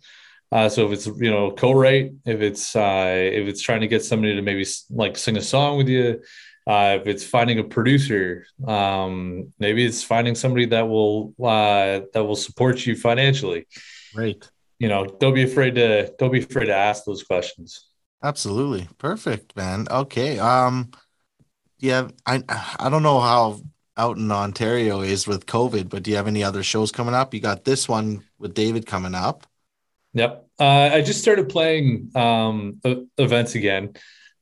uh, 0.53 0.69
so 0.69 0.87
if 0.87 0.93
it's 0.93 1.07
you 1.07 1.31
know 1.31 1.53
co-write, 1.53 2.13
if 2.25 2.41
it's 2.41 2.75
uh, 2.75 3.13
if 3.15 3.47
it's 3.47 3.63
trying 3.63 3.81
to 3.81 3.89
get 3.89 4.05
somebody 4.05 4.35
to 4.35 4.43
maybe 4.43 4.65
like 4.91 5.17
sing 5.17 5.37
a 5.37 5.43
song 5.43 5.77
with 5.79 5.89
you, 5.89 6.21
uh, 6.67 6.99
if 7.01 7.07
it's 7.07 7.25
finding 7.25 7.59
a 7.59 7.65
producer, 7.65 8.47
um, 8.67 9.53
maybe 9.59 9.85
it's 9.85 10.03
finding 10.03 10.35
somebody 10.35 10.67
that 10.67 10.89
will 10.89 11.35
uh, 11.43 12.01
that 12.13 12.25
will 12.25 12.37
support 12.37 12.85
you 12.85 12.97
financially. 12.97 13.67
Right. 14.15 14.49
You 14.79 14.89
know, 14.89 15.07
don't 15.07 15.35
be 15.35 15.43
afraid 15.43 15.75
to 15.77 16.13
don't 16.19 16.33
be 16.33 16.41
afraid 16.41 16.67
to 16.67 16.75
ask 16.75 17.05
those 17.05 17.23
questions. 17.23 17.87
Absolutely. 18.23 18.89
Perfect, 18.99 19.57
man. 19.57 19.87
Okay. 19.91 20.39
Um 20.39 20.91
yeah, 21.79 22.09
I 22.27 22.43
I 22.79 22.91
don't 22.91 23.03
know 23.03 23.21
how 23.21 23.61
out 23.97 24.17
in 24.17 24.31
Ontario 24.31 25.01
is 25.01 25.27
with 25.27 25.47
COVID, 25.47 25.89
but 25.89 26.03
do 26.03 26.11
you 26.11 26.17
have 26.17 26.27
any 26.27 26.43
other 26.43 26.63
shows 26.63 26.91
coming 26.91 27.15
up? 27.15 27.35
You 27.35 27.41
got 27.41 27.65
this 27.65 27.89
one 27.89 28.25
with 28.39 28.55
David 28.55 28.87
coming 28.87 29.15
up. 29.15 29.47
Yep. 30.15 30.47
Uh, 30.59 30.91
I 30.93 31.03
just 31.03 31.21
started 31.21 31.49
playing 31.49 32.11
um, 32.15 32.81
events 33.17 33.55
again. 33.55 33.95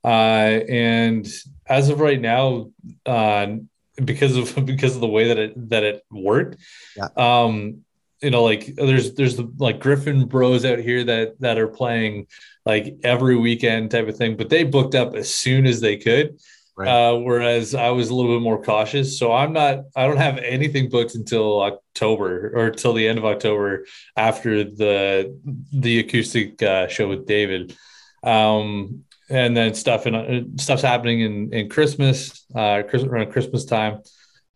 Uh, 0.05 0.61
and 0.69 1.29
as 1.67 1.89
of 1.91 2.01
right 2.01 2.21
now, 2.21 2.71
uh, 3.05 3.57
because 4.05 4.37
of 4.37 4.67
because 4.67 4.95
of 4.95 5.01
the 5.01 5.09
way 5.09 5.29
that 5.29 5.39
it 5.39 5.71
that 5.71 5.85
it 5.85 6.05
worked, 6.11 6.57
yeah. 6.97 7.09
um, 7.17 7.85
you 8.21 8.31
know, 8.31 8.43
like 8.43 8.75
there's 8.75 9.15
there's 9.15 9.37
the 9.37 9.53
like 9.59 9.81
Griffin 9.81 10.27
Bros 10.27 10.65
out 10.65 10.79
here 10.79 11.05
that 11.05 11.41
that 11.41 11.59
are 11.59 11.69
playing 11.69 12.27
like 12.65 12.99
every 13.03 13.37
weekend 13.37 13.91
type 13.91 14.09
of 14.09 14.17
thing, 14.17 14.37
but 14.37 14.49
they 14.49 14.65
booked 14.65 14.95
up 14.95 15.15
as 15.15 15.33
soon 15.33 15.67
as 15.67 15.81
they 15.81 15.97
could. 15.97 16.39
Right. 16.79 16.89
Uh, 16.89 17.17
whereas 17.17 17.75
I 17.75 17.91
was 17.91 18.09
a 18.09 18.15
little 18.15 18.37
bit 18.37 18.43
more 18.43 18.63
cautious. 18.63 19.19
So 19.19 19.33
I'm 19.33 19.53
not, 19.53 19.81
I 19.97 20.07
don't 20.07 20.17
have 20.17 20.39
anything 20.39 20.89
booked 20.89 21.17
until 21.17 21.61
October 21.61 22.53
or 22.55 22.71
till 22.71 22.93
the 22.93 23.09
end 23.09 23.19
of 23.19 23.25
October 23.25 23.85
after 24.17 24.63
the 24.63 25.37
the 25.73 25.99
acoustic 25.99 26.63
uh, 26.63 26.87
show 26.87 27.09
with 27.09 27.27
David. 27.27 27.77
Um, 28.23 29.03
and 29.29 29.57
then 29.57 29.75
stuff 29.75 30.07
and 30.07 30.17
uh, 30.17 30.63
stuff's 30.63 30.83
happening 30.83 31.21
in 31.23 31.53
in 31.53 31.69
Christmas, 31.69 32.47
uh, 32.55 32.85
Christmas 32.89 33.11
around 33.11 33.33
Christmas 33.33 33.65
time. 33.65 34.03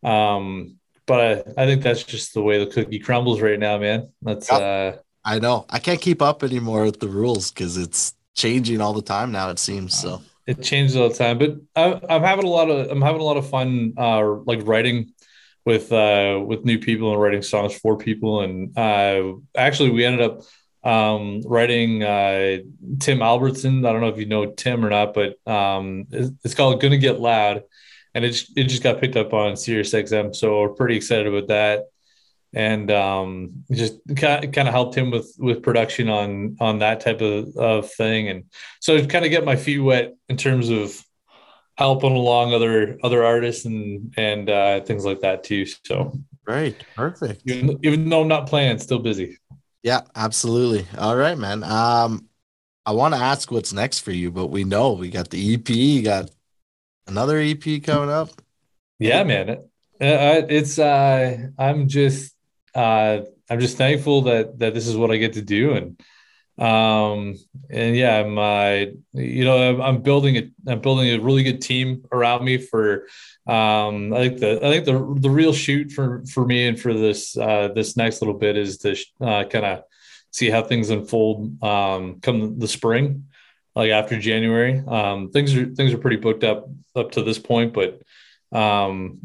Um, 0.04 0.76
but 1.06 1.20
I, 1.58 1.62
I 1.62 1.66
think 1.66 1.82
that's 1.82 2.04
just 2.04 2.34
the 2.34 2.42
way 2.42 2.64
the 2.64 2.70
cookie 2.70 3.00
crumbles 3.00 3.40
right 3.40 3.58
now, 3.58 3.78
man. 3.78 4.10
That's 4.22 4.48
yep. 4.48 4.60
uh, 4.60 4.98
I 5.24 5.40
know 5.40 5.66
I 5.68 5.80
can't 5.80 6.00
keep 6.00 6.22
up 6.22 6.44
anymore 6.44 6.84
with 6.84 7.00
the 7.00 7.08
rules 7.08 7.50
because 7.50 7.76
it's 7.76 8.14
changing 8.34 8.80
all 8.80 8.92
the 8.92 9.02
time 9.02 9.32
now. 9.32 9.50
It 9.50 9.58
seems 9.58 9.98
so 9.98 10.22
it 10.46 10.62
changes 10.62 10.96
all 10.96 11.08
the 11.08 11.14
time 11.14 11.38
but 11.38 11.56
I, 11.76 12.00
i'm 12.08 12.22
having 12.22 12.44
a 12.44 12.48
lot 12.48 12.70
of 12.70 12.90
i'm 12.90 13.00
having 13.00 13.20
a 13.20 13.24
lot 13.24 13.36
of 13.36 13.48
fun 13.48 13.94
uh 13.96 14.34
like 14.44 14.60
writing 14.66 15.12
with 15.64 15.92
uh 15.92 16.40
with 16.44 16.64
new 16.64 16.78
people 16.78 17.12
and 17.12 17.20
writing 17.20 17.42
songs 17.42 17.74
for 17.76 17.96
people. 17.96 18.40
And 18.40 18.76
uh 18.76 19.34
actually 19.56 19.90
we 19.90 20.04
ended 20.04 20.22
up 20.22 20.40
um 20.84 21.42
writing 21.44 22.02
uh 22.02 22.58
tim 22.98 23.22
albertson. 23.22 23.84
I 23.86 23.92
don't 23.92 24.00
know 24.00 24.08
if 24.08 24.18
you 24.18 24.26
know 24.26 24.46
tim 24.46 24.84
or 24.84 24.90
not 24.90 25.14
but 25.14 25.36
um 25.46 26.06
it's, 26.10 26.30
it's 26.44 26.54
called 26.54 26.80
gonna 26.80 26.98
get 26.98 27.20
loud. 27.20 27.62
And 28.14 28.26
it, 28.26 28.42
it 28.56 28.64
just 28.64 28.82
got 28.82 29.00
picked 29.00 29.16
up 29.16 29.32
on 29.32 29.56
Sirius 29.56 29.94
XM, 29.94 30.36
so 30.36 30.60
we're 30.60 30.74
pretty 30.74 30.96
excited 30.96 31.26
about 31.26 31.48
that 31.48 31.84
and 32.54 32.90
um, 32.90 33.64
just 33.70 33.94
kind 34.16 34.44
of, 34.56 34.66
helped 34.66 34.94
him 34.94 35.10
with 35.10 35.34
with 35.38 35.62
production 35.62 36.08
on 36.08 36.56
on 36.60 36.78
that 36.80 37.00
type 37.00 37.20
of, 37.20 37.56
of 37.56 37.90
thing. 37.90 38.28
And 38.28 38.44
so 38.80 39.04
kind 39.06 39.24
of 39.24 39.30
get 39.30 39.44
my 39.44 39.56
feet 39.56 39.78
wet 39.78 40.14
in 40.28 40.36
terms 40.36 40.68
of 40.68 41.02
helping 41.76 42.12
along 42.12 42.52
other 42.52 42.98
other 43.02 43.24
artists 43.24 43.64
and 43.64 44.12
and 44.16 44.50
uh, 44.50 44.80
things 44.80 45.04
like 45.04 45.20
that 45.20 45.44
too. 45.44 45.66
So 45.86 46.12
right 46.46 46.76
perfect. 46.94 47.42
even, 47.46 47.78
even 47.82 48.08
though 48.08 48.22
i'm 48.22 48.28
not 48.28 48.48
playing 48.48 48.78
still 48.78 48.98
busy. 48.98 49.38
Yeah 49.82 50.02
absolutely. 50.14 50.86
All 50.98 51.16
right 51.16 51.38
man. 51.38 51.64
Um 51.64 52.28
i 52.84 52.92
want 52.92 53.14
to 53.14 53.20
ask 53.20 53.50
what's 53.50 53.72
next 53.72 54.00
for 54.00 54.10
you 54.10 54.30
but 54.30 54.48
we 54.48 54.64
know 54.64 54.92
we 54.92 55.08
got 55.08 55.30
the 55.30 55.54
ep 55.54 55.70
you 55.70 56.02
got 56.02 56.30
another 57.06 57.38
ep 57.38 57.62
coming 57.84 58.10
up. 58.10 58.30
Yeah 58.98 59.24
man. 59.24 59.50
Uh, 60.00 60.42
it's 60.48 60.80
uh 60.80 61.36
i'm 61.58 61.86
just 61.86 62.34
uh, 62.74 63.22
I'm 63.50 63.60
just 63.60 63.76
thankful 63.76 64.22
that 64.22 64.58
that 64.58 64.74
this 64.74 64.86
is 64.86 64.96
what 64.96 65.10
I 65.10 65.16
get 65.16 65.34
to 65.34 65.42
do, 65.42 65.72
and 65.72 66.00
um, 66.58 67.36
and 67.70 67.96
yeah, 67.96 68.20
I'm 68.20 68.96
you 69.12 69.44
know 69.44 69.70
I'm, 69.70 69.80
I'm 69.80 70.02
building 70.02 70.36
a 70.36 70.50
I'm 70.70 70.80
building 70.80 71.08
a 71.08 71.18
really 71.18 71.42
good 71.42 71.60
team 71.60 72.04
around 72.12 72.44
me 72.44 72.58
for 72.58 73.06
um, 73.46 74.12
I 74.12 74.28
think 74.28 74.38
the 74.38 74.56
I 74.58 74.70
think 74.70 74.84
the 74.84 75.16
the 75.20 75.30
real 75.30 75.52
shoot 75.52 75.90
for 75.90 76.24
for 76.26 76.46
me 76.46 76.66
and 76.66 76.78
for 76.78 76.94
this 76.94 77.36
uh, 77.36 77.68
this 77.74 77.96
next 77.96 78.20
little 78.22 78.38
bit 78.38 78.56
is 78.56 78.78
to 78.78 78.96
uh, 79.20 79.44
kind 79.44 79.64
of 79.64 79.82
see 80.30 80.48
how 80.48 80.62
things 80.62 80.90
unfold 80.90 81.62
um, 81.62 82.20
come 82.20 82.58
the 82.58 82.68
spring, 82.68 83.26
like 83.74 83.90
after 83.90 84.18
January. 84.18 84.82
Um, 84.86 85.30
things 85.30 85.54
are 85.56 85.66
things 85.66 85.92
are 85.92 85.98
pretty 85.98 86.16
booked 86.16 86.44
up 86.44 86.68
up 86.94 87.12
to 87.12 87.22
this 87.22 87.38
point, 87.38 87.72
but 87.72 88.02
um, 88.56 89.18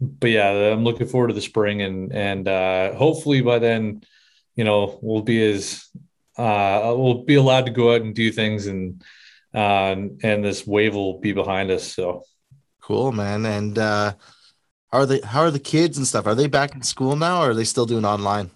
but 0.00 0.30
yeah, 0.30 0.72
I'm 0.72 0.84
looking 0.84 1.06
forward 1.06 1.28
to 1.28 1.34
the 1.34 1.40
spring 1.40 1.82
and 1.82 2.12
and 2.12 2.48
uh, 2.48 2.94
hopefully 2.94 3.40
by 3.40 3.58
then, 3.58 4.02
you 4.56 4.64
know, 4.64 4.98
we'll 5.02 5.22
be 5.22 5.42
as 5.50 5.86
uh, 6.36 6.94
we'll 6.96 7.24
be 7.24 7.34
allowed 7.34 7.66
to 7.66 7.72
go 7.72 7.94
out 7.94 8.02
and 8.02 8.14
do 8.14 8.30
things 8.30 8.66
and 8.66 9.02
uh, 9.54 9.96
and 10.22 10.44
this 10.44 10.66
wave 10.66 10.94
will 10.94 11.18
be 11.18 11.32
behind 11.32 11.70
us. 11.70 11.92
So 11.92 12.22
cool, 12.80 13.12
man. 13.12 13.44
And 13.44 13.78
uh, 13.78 14.14
how 14.92 14.98
are 14.98 15.06
they? 15.06 15.20
How 15.20 15.40
are 15.40 15.50
the 15.50 15.58
kids 15.58 15.98
and 15.98 16.06
stuff? 16.06 16.26
Are 16.26 16.34
they 16.34 16.46
back 16.46 16.74
in 16.74 16.82
school 16.82 17.16
now, 17.16 17.42
or 17.42 17.50
are 17.50 17.54
they 17.54 17.64
still 17.64 17.86
doing 17.86 18.04
online? 18.04 18.50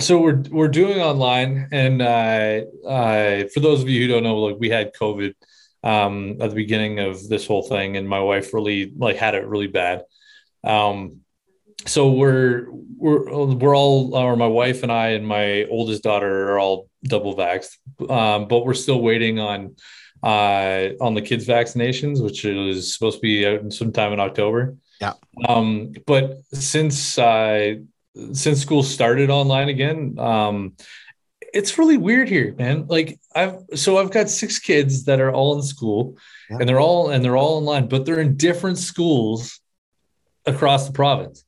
So 0.00 0.18
we're 0.18 0.42
we're 0.50 0.68
doing 0.68 1.00
online, 1.00 1.68
and 1.72 2.00
uh, 2.00 2.62
uh, 2.86 3.44
for 3.52 3.60
those 3.60 3.82
of 3.82 3.88
you 3.88 4.02
who 4.02 4.08
don't 4.08 4.22
know, 4.22 4.38
like 4.38 4.56
we 4.58 4.70
had 4.70 4.94
COVID 4.94 5.34
um, 5.82 6.36
at 6.40 6.50
the 6.50 6.56
beginning 6.56 7.00
of 7.00 7.28
this 7.28 7.46
whole 7.46 7.62
thing, 7.62 7.96
and 7.96 8.08
my 8.08 8.20
wife 8.20 8.54
really 8.54 8.92
like 8.96 9.16
had 9.16 9.34
it 9.34 9.46
really 9.46 9.66
bad. 9.66 10.02
Um, 10.64 11.20
so 11.86 12.10
we're 12.12 12.66
we're 12.96 13.46
we're 13.54 13.76
all, 13.76 14.14
or 14.14 14.36
my 14.36 14.46
wife 14.46 14.82
and 14.82 14.92
I 14.92 15.08
and 15.08 15.26
my 15.26 15.64
oldest 15.64 16.02
daughter 16.02 16.50
are 16.50 16.58
all 16.58 16.88
double 17.04 17.34
vaxxed, 17.36 17.76
um, 18.10 18.48
but 18.48 18.66
we're 18.66 18.74
still 18.74 19.00
waiting 19.00 19.38
on 19.38 19.76
uh, 20.22 20.90
on 21.00 21.14
the 21.14 21.22
kids' 21.22 21.46
vaccinations, 21.46 22.22
which 22.22 22.44
is 22.44 22.92
supposed 22.92 23.18
to 23.18 23.22
be 23.22 23.46
out 23.46 23.72
sometime 23.72 24.12
in 24.12 24.20
October. 24.20 24.76
Yeah. 25.00 25.14
Um, 25.48 25.92
but 26.06 26.42
since 26.52 27.18
uh, 27.18 27.76
since 28.32 28.60
school 28.60 28.82
started 28.82 29.30
online 29.30 29.70
again, 29.70 30.18
um, 30.18 30.76
it's 31.54 31.78
really 31.78 31.96
weird 31.96 32.28
here, 32.28 32.54
man. 32.58 32.86
Like 32.86 33.18
I've 33.34 33.56
so 33.74 33.96
I've 33.96 34.10
got 34.10 34.28
six 34.28 34.58
kids 34.58 35.04
that 35.04 35.20
are 35.20 35.32
all 35.32 35.56
in 35.56 35.62
school, 35.62 36.18
yeah. 36.50 36.58
and 36.60 36.68
they're 36.68 36.80
all 36.80 37.08
and 37.08 37.24
they're 37.24 37.36
all 37.36 37.56
online, 37.56 37.88
but 37.88 38.04
they're 38.04 38.20
in 38.20 38.36
different 38.36 38.78
schools 38.78 39.60
across 40.46 40.86
the 40.86 40.92
province. 40.92 41.44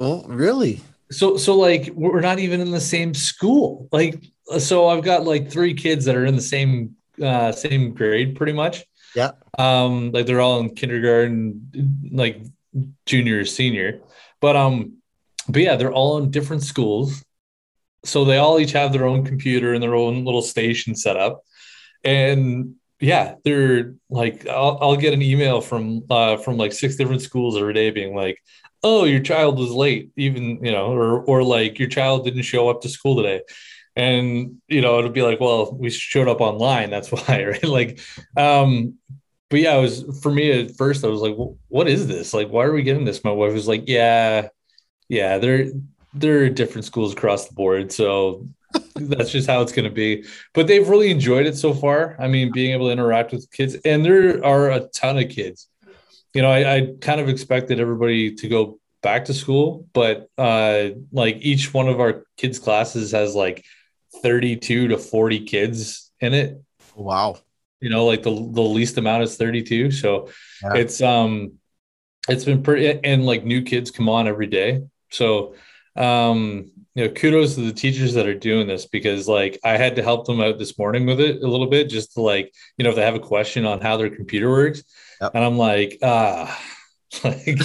Oh, 0.00 0.24
really? 0.26 0.80
So 1.10 1.36
so 1.36 1.56
like 1.56 1.90
we're 1.94 2.20
not 2.20 2.38
even 2.38 2.60
in 2.60 2.70
the 2.70 2.80
same 2.80 3.14
school. 3.14 3.88
Like 3.92 4.22
so 4.58 4.88
I've 4.88 5.04
got 5.04 5.24
like 5.24 5.50
three 5.50 5.74
kids 5.74 6.04
that 6.06 6.16
are 6.16 6.24
in 6.24 6.36
the 6.36 6.42
same 6.42 6.96
uh 7.22 7.52
same 7.52 7.92
grade 7.92 8.34
pretty 8.34 8.52
much. 8.52 8.84
Yeah. 9.14 9.32
Um 9.58 10.10
like 10.12 10.26
they're 10.26 10.40
all 10.40 10.60
in 10.60 10.74
kindergarten 10.74 12.10
like 12.10 12.42
junior 13.04 13.44
senior. 13.44 14.00
But 14.40 14.56
um 14.56 14.96
but 15.48 15.60
yeah, 15.60 15.76
they're 15.76 15.92
all 15.92 16.18
in 16.18 16.30
different 16.30 16.62
schools 16.62 17.22
so 18.04 18.24
they 18.24 18.38
all 18.38 18.58
each 18.58 18.72
have 18.72 18.92
their 18.92 19.06
own 19.06 19.24
computer 19.24 19.74
and 19.74 19.82
their 19.82 19.94
own 19.94 20.24
little 20.24 20.42
station 20.42 20.94
set 20.94 21.16
up 21.16 21.44
and 22.04 22.74
yeah 23.02 23.34
they're 23.44 23.94
like 24.08 24.46
I'll, 24.46 24.78
I'll 24.80 24.96
get 24.96 25.12
an 25.12 25.22
email 25.22 25.60
from 25.60 26.04
uh, 26.08 26.36
from 26.36 26.56
like 26.56 26.72
six 26.72 26.96
different 26.96 27.20
schools 27.20 27.56
every 27.56 27.74
day 27.74 27.90
being 27.90 28.14
like 28.14 28.38
oh 28.84 29.04
your 29.04 29.20
child 29.20 29.58
was 29.58 29.70
late 29.70 30.12
even 30.16 30.64
you 30.64 30.72
know 30.72 30.86
or 30.86 31.20
or 31.24 31.42
like 31.42 31.78
your 31.78 31.88
child 31.88 32.24
didn't 32.24 32.42
show 32.42 32.68
up 32.68 32.80
to 32.82 32.88
school 32.88 33.16
today. 33.16 33.42
And 33.94 34.62
you 34.68 34.80
know 34.80 34.98
it'll 34.98 35.10
be 35.10 35.22
like 35.22 35.40
well 35.40 35.74
we 35.74 35.90
showed 35.90 36.28
up 36.28 36.40
online 36.40 36.90
that's 36.90 37.12
why 37.12 37.44
right? 37.44 37.64
Like 37.64 38.00
um 38.36 38.94
but 39.50 39.60
yeah 39.60 39.76
it 39.76 39.82
was 39.82 40.20
for 40.22 40.32
me 40.32 40.50
at 40.50 40.76
first 40.76 41.04
i 41.04 41.08
was 41.08 41.20
like 41.20 41.36
what 41.68 41.88
is 41.88 42.06
this? 42.06 42.32
Like 42.32 42.48
why 42.48 42.64
are 42.64 42.72
we 42.72 42.82
getting 42.84 43.04
this? 43.04 43.24
My 43.24 43.32
wife 43.32 43.52
was 43.52 43.68
like 43.68 43.84
yeah 43.88 44.48
yeah 45.08 45.38
they're 45.38 45.66
there 46.14 46.44
are 46.44 46.48
different 46.48 46.84
schools 46.84 47.12
across 47.12 47.48
the 47.48 47.54
board, 47.54 47.90
so 47.92 48.46
that's 48.94 49.30
just 49.30 49.48
how 49.48 49.62
it's 49.62 49.72
going 49.72 49.84
to 49.84 49.94
be. 49.94 50.24
But 50.54 50.66
they've 50.66 50.88
really 50.88 51.10
enjoyed 51.10 51.46
it 51.46 51.56
so 51.56 51.74
far. 51.74 52.16
I 52.18 52.28
mean, 52.28 52.52
being 52.52 52.72
able 52.72 52.86
to 52.86 52.92
interact 52.92 53.32
with 53.32 53.50
kids, 53.50 53.76
and 53.84 54.04
there 54.04 54.44
are 54.44 54.70
a 54.70 54.80
ton 54.94 55.18
of 55.18 55.28
kids. 55.28 55.68
You 56.34 56.42
know, 56.42 56.50
I, 56.50 56.76
I 56.76 56.88
kind 57.00 57.20
of 57.20 57.28
expected 57.28 57.78
everybody 57.78 58.34
to 58.36 58.48
go 58.48 58.78
back 59.02 59.26
to 59.26 59.34
school, 59.34 59.86
but 59.92 60.28
uh, 60.38 60.90
like 61.12 61.38
each 61.40 61.74
one 61.74 61.88
of 61.88 62.00
our 62.00 62.24
kids' 62.36 62.58
classes 62.58 63.12
has 63.12 63.34
like 63.34 63.64
32 64.22 64.88
to 64.88 64.98
40 64.98 65.44
kids 65.44 66.10
in 66.20 66.32
it. 66.32 66.62
Wow. 66.94 67.38
You 67.80 67.90
know, 67.90 68.06
like 68.06 68.22
the, 68.22 68.30
the 68.30 68.62
least 68.62 68.96
amount 68.96 69.24
is 69.24 69.36
32. 69.36 69.90
So 69.90 70.28
yeah. 70.62 70.74
it's 70.76 71.02
um 71.02 71.54
it's 72.28 72.44
been 72.44 72.62
pretty 72.62 73.00
and 73.02 73.26
like 73.26 73.44
new 73.44 73.62
kids 73.62 73.90
come 73.90 74.08
on 74.08 74.28
every 74.28 74.46
day. 74.46 74.82
So 75.10 75.56
um 75.96 76.70
you 76.94 77.04
know 77.04 77.10
kudos 77.10 77.54
to 77.54 77.62
the 77.62 77.72
teachers 77.72 78.14
that 78.14 78.26
are 78.26 78.34
doing 78.34 78.66
this 78.66 78.86
because 78.86 79.28
like 79.28 79.58
i 79.64 79.76
had 79.76 79.96
to 79.96 80.02
help 80.02 80.26
them 80.26 80.40
out 80.40 80.58
this 80.58 80.78
morning 80.78 81.06
with 81.06 81.20
it 81.20 81.42
a 81.42 81.46
little 81.46 81.66
bit 81.66 81.88
just 81.88 82.14
to 82.14 82.20
like 82.20 82.52
you 82.76 82.84
know 82.84 82.90
if 82.90 82.96
they 82.96 83.02
have 83.02 83.14
a 83.14 83.20
question 83.20 83.64
on 83.66 83.80
how 83.80 83.96
their 83.96 84.10
computer 84.10 84.50
works. 84.50 84.82
Yep. 85.20 85.32
and 85.34 85.44
i'm 85.44 85.58
like 85.58 85.98
ah. 86.02 86.60
Like, 87.22 87.58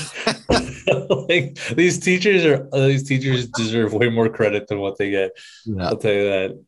like 1.30 1.56
these 1.74 2.00
teachers 2.00 2.44
are 2.44 2.68
these 2.74 3.08
teachers 3.08 3.48
deserve 3.48 3.94
way 3.94 4.10
more 4.10 4.28
credit 4.28 4.68
than 4.68 4.80
what 4.80 4.98
they 4.98 5.10
get. 5.10 5.32
Yeah. 5.64 5.88
i'll 5.88 5.96
tell 5.96 6.12
you 6.12 6.26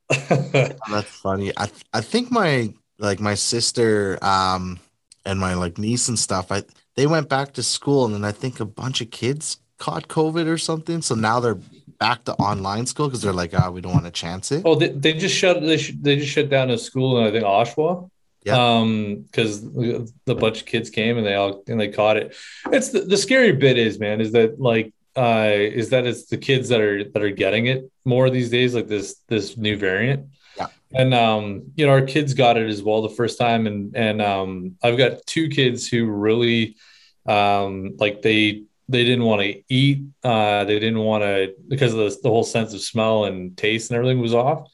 that. 0.09 0.77
That's 0.89 1.09
funny. 1.09 1.51
I 1.57 1.69
i 1.91 1.99
think 1.99 2.31
my 2.31 2.73
like 2.99 3.19
my 3.19 3.33
sister 3.33 4.17
um 4.21 4.79
and 5.25 5.39
my 5.39 5.55
like 5.55 5.77
niece 5.77 6.07
and 6.09 6.19
stuff 6.19 6.51
i 6.51 6.63
they 6.95 7.07
went 7.07 7.29
back 7.29 7.53
to 7.53 7.63
school 7.63 8.05
and 8.05 8.13
then 8.13 8.25
i 8.25 8.31
think 8.31 8.59
a 8.59 8.65
bunch 8.65 9.01
of 9.01 9.09
kids 9.09 9.57
caught 9.79 10.07
COVID 10.07 10.47
or 10.47 10.57
something. 10.57 11.01
So 11.01 11.15
now 11.15 11.39
they're 11.39 11.57
back 11.99 12.23
to 12.25 12.33
online 12.35 12.85
school 12.85 13.07
because 13.07 13.21
they're 13.21 13.33
like, 13.33 13.53
ah, 13.53 13.65
oh, 13.67 13.71
we 13.71 13.81
don't 13.81 13.93
want 13.93 14.05
to 14.05 14.11
chance 14.11 14.51
it. 14.51 14.61
Oh, 14.65 14.75
they, 14.75 14.89
they 14.89 15.13
just 15.13 15.35
shut 15.35 15.61
they, 15.61 15.77
sh- 15.77 15.95
they 15.99 16.17
just 16.17 16.31
shut 16.31 16.49
down 16.49 16.69
a 16.69 16.77
school 16.77 17.17
in 17.17 17.25
I 17.25 17.31
think 17.31 17.43
Oshawa. 17.43 18.09
Yeah. 18.45 18.55
Um, 18.55 19.25
because 19.29 19.61
the 19.61 20.35
bunch 20.35 20.61
of 20.61 20.65
kids 20.65 20.89
came 20.89 21.17
and 21.17 21.27
they 21.27 21.35
all 21.35 21.61
and 21.67 21.79
they 21.79 21.89
caught 21.89 22.17
it. 22.17 22.35
It's 22.71 22.89
the, 22.89 23.01
the 23.01 23.17
scary 23.17 23.51
bit 23.51 23.77
is, 23.77 23.99
man, 23.99 24.21
is 24.21 24.31
that 24.31 24.59
like 24.59 24.93
uh 25.17 25.51
is 25.51 25.89
that 25.89 26.05
it's 26.05 26.27
the 26.27 26.37
kids 26.37 26.69
that 26.69 26.79
are 26.79 27.03
that 27.03 27.21
are 27.21 27.31
getting 27.31 27.65
it 27.65 27.91
more 28.05 28.29
these 28.29 28.49
days, 28.49 28.73
like 28.73 28.87
this 28.87 29.15
this 29.27 29.57
new 29.57 29.75
variant. 29.77 30.27
Yeah. 30.57 30.67
And 30.93 31.13
um, 31.13 31.63
you 31.75 31.85
know, 31.85 31.91
our 31.91 32.01
kids 32.01 32.33
got 32.33 32.55
it 32.57 32.69
as 32.69 32.81
well 32.81 33.01
the 33.01 33.09
first 33.09 33.37
time, 33.37 33.67
and 33.67 33.95
and 33.95 34.21
um, 34.21 34.77
I've 34.81 34.97
got 34.97 35.25
two 35.25 35.49
kids 35.49 35.87
who 35.87 36.05
really 36.05 36.77
um 37.25 37.97
like 37.97 38.21
they 38.21 38.63
they 38.89 39.03
didn't 39.03 39.25
want 39.25 39.41
to 39.41 39.61
eat. 39.69 40.03
Uh, 40.23 40.65
they 40.65 40.79
didn't 40.79 40.99
want 40.99 41.23
to 41.23 41.53
because 41.67 41.93
the, 41.93 42.15
the 42.23 42.29
whole 42.29 42.43
sense 42.43 42.73
of 42.73 42.81
smell 42.81 43.25
and 43.25 43.55
taste 43.55 43.91
and 43.91 43.97
everything 43.97 44.19
was 44.19 44.33
off. 44.33 44.67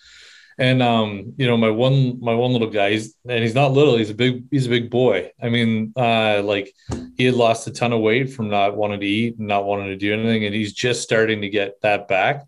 And 0.58 0.82
um, 0.82 1.34
you 1.36 1.48
know, 1.48 1.58
my 1.58 1.70
one 1.70 2.20
my 2.22 2.34
one 2.34 2.54
little 2.54 2.70
guy, 2.70 2.92
he's 2.92 3.14
and 3.28 3.44
he's 3.44 3.56
not 3.56 3.74
little, 3.74 3.98
he's 3.98 4.10
a 4.10 4.16
big 4.16 4.46
he's 4.50 4.68
a 4.68 4.70
big 4.70 4.90
boy. 4.90 5.32
I 5.42 5.50
mean, 5.50 5.92
uh, 5.98 6.42
like 6.44 6.74
he 7.18 7.26
had 7.26 7.36
lost 7.36 7.68
a 7.68 7.72
ton 7.72 7.92
of 7.92 8.00
weight 8.00 8.32
from 8.32 8.50
not 8.50 8.78
wanting 8.78 9.02
to 9.02 9.06
eat 9.06 9.38
and 9.38 9.50
not 9.50 9.66
wanting 9.66 9.88
to 9.88 9.98
do 9.98 10.14
anything, 10.14 10.46
and 10.46 10.56
he's 10.56 10.72
just 10.72 11.02
starting 11.02 11.42
to 11.42 11.50
get 11.50 11.82
that 11.82 12.08
back. 12.08 12.46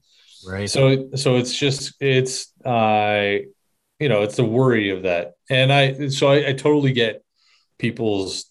Right. 0.48 0.70
So 0.70 1.10
so 1.16 1.36
it's 1.36 1.54
just 1.54 1.96
it's 2.00 2.54
uh 2.64 3.40
you 4.00 4.10
know, 4.10 4.22
it's 4.22 4.36
the 4.38 4.46
worry 4.46 4.92
of 4.92 5.04
that. 5.04 5.34
And 5.50 5.74
I 5.74 6.08
so 6.08 6.28
I, 6.28 6.50
I 6.50 6.54
totally 6.54 6.94
get 6.94 7.24
people's, 7.78 8.50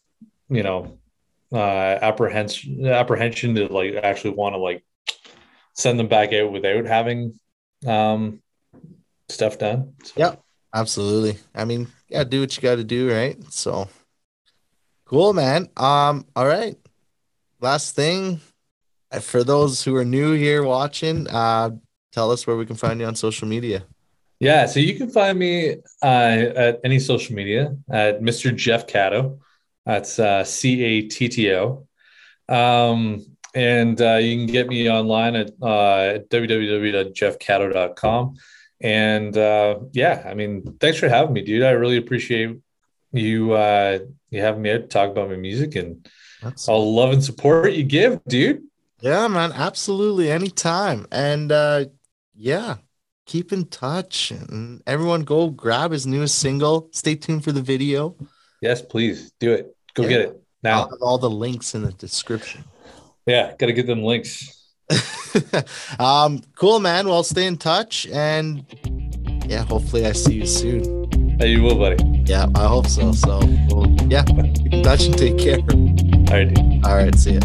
you 0.50 0.62
know, 0.62 0.95
uh, 1.52 1.98
apprehension 2.02 2.86
apprehension 2.86 3.54
to 3.54 3.66
like 3.66 3.94
actually 3.94 4.30
want 4.30 4.54
to 4.54 4.58
like 4.58 4.84
send 5.74 5.98
them 5.98 6.08
back 6.08 6.32
out 6.32 6.52
without 6.52 6.86
having 6.86 7.38
um, 7.86 8.42
stuff 9.28 9.58
done. 9.58 9.94
So. 10.02 10.12
Yeah, 10.16 10.34
absolutely. 10.74 11.38
I 11.54 11.64
mean, 11.64 11.88
yeah, 12.08 12.24
do 12.24 12.40
what 12.40 12.56
you 12.56 12.62
got 12.62 12.76
to 12.76 12.84
do, 12.84 13.12
right? 13.12 13.36
So 13.52 13.88
cool, 15.04 15.32
man. 15.32 15.68
Um, 15.76 16.26
all 16.34 16.46
right. 16.46 16.76
Last 17.60 17.94
thing 17.94 18.40
uh, 19.10 19.20
for 19.20 19.44
those 19.44 19.82
who 19.82 19.94
are 19.96 20.04
new 20.04 20.32
here 20.32 20.62
watching, 20.62 21.28
uh, 21.28 21.70
tell 22.12 22.30
us 22.30 22.46
where 22.46 22.56
we 22.56 22.66
can 22.66 22.76
find 22.76 23.00
you 23.00 23.06
on 23.06 23.14
social 23.14 23.48
media. 23.48 23.84
Yeah, 24.38 24.66
so 24.66 24.80
you 24.80 24.96
can 24.96 25.08
find 25.08 25.38
me 25.38 25.76
uh, 26.02 26.46
at 26.56 26.80
any 26.84 26.98
social 26.98 27.34
media 27.34 27.74
at 27.90 28.20
Mr. 28.20 28.54
Jeff 28.54 28.86
Catto. 28.86 29.38
That's 29.86 30.18
uh, 30.18 30.44
C 30.44 30.82
A 30.82 31.02
T 31.02 31.28
T 31.28 31.54
O. 31.54 31.86
Um, 32.48 33.24
and 33.54 34.00
uh, 34.02 34.16
you 34.16 34.36
can 34.36 34.46
get 34.46 34.66
me 34.68 34.90
online 34.90 35.36
at 35.36 35.50
uh, 35.62 36.18
www.jeffcatto.com. 36.28 38.34
And 38.82 39.38
uh, 39.38 39.78
yeah, 39.92 40.22
I 40.26 40.34
mean, 40.34 40.76
thanks 40.80 40.98
for 40.98 41.08
having 41.08 41.32
me, 41.32 41.40
dude. 41.42 41.62
I 41.62 41.70
really 41.70 41.96
appreciate 41.96 42.58
you 43.12 43.52
uh, 43.52 44.00
you 44.30 44.42
having 44.42 44.62
me 44.62 44.72
out 44.72 44.82
to 44.82 44.88
talk 44.88 45.10
about 45.10 45.30
my 45.30 45.36
music 45.36 45.76
and 45.76 46.06
That's 46.42 46.68
all 46.68 46.84
the 46.84 46.90
love 47.00 47.12
and 47.12 47.24
support 47.24 47.72
you 47.72 47.84
give, 47.84 48.22
dude. 48.24 48.64
Yeah, 49.00 49.28
man, 49.28 49.52
absolutely, 49.52 50.30
anytime. 50.30 51.06
And 51.10 51.50
uh, 51.52 51.86
yeah, 52.34 52.76
keep 53.26 53.52
in 53.52 53.66
touch 53.66 54.32
and 54.32 54.82
everyone 54.86 55.22
go 55.22 55.48
grab 55.48 55.92
his 55.92 56.06
newest 56.06 56.38
single. 56.38 56.90
Stay 56.92 57.14
tuned 57.14 57.44
for 57.44 57.52
the 57.52 57.62
video. 57.62 58.16
Yes, 58.60 58.82
please 58.82 59.30
do 59.38 59.52
it. 59.52 59.75
Go 59.96 60.02
yeah. 60.02 60.08
get 60.08 60.20
it 60.20 60.42
now. 60.62 60.82
I'll 60.82 60.90
have 60.90 61.02
all 61.02 61.18
the 61.18 61.30
links 61.30 61.74
in 61.74 61.82
the 61.82 61.92
description. 61.92 62.64
Yeah, 63.26 63.54
got 63.58 63.66
to 63.66 63.72
get 63.72 63.86
them 63.86 64.02
links. 64.02 64.52
um, 65.98 66.42
cool, 66.54 66.78
man. 66.78 67.08
Well, 67.08 67.24
stay 67.24 67.46
in 67.46 67.56
touch, 67.56 68.06
and 68.12 68.64
yeah, 69.46 69.64
hopefully 69.64 70.06
I 70.06 70.12
see 70.12 70.34
you 70.34 70.46
soon. 70.46 71.38
Hey, 71.40 71.48
you 71.48 71.62
will, 71.62 71.76
buddy. 71.76 71.96
Yeah, 72.26 72.46
I 72.54 72.66
hope 72.66 72.86
so. 72.86 73.12
So, 73.12 73.40
well, 73.70 73.90
yeah, 74.08 74.22
keep 74.24 74.72
in 74.72 74.82
touch 74.82 75.06
and 75.06 75.16
take 75.16 75.38
care. 75.38 75.58
All 75.58 76.44
right. 76.44 76.84
All 76.84 76.94
right. 76.94 77.14
See 77.18 77.32
ya. 77.32 77.40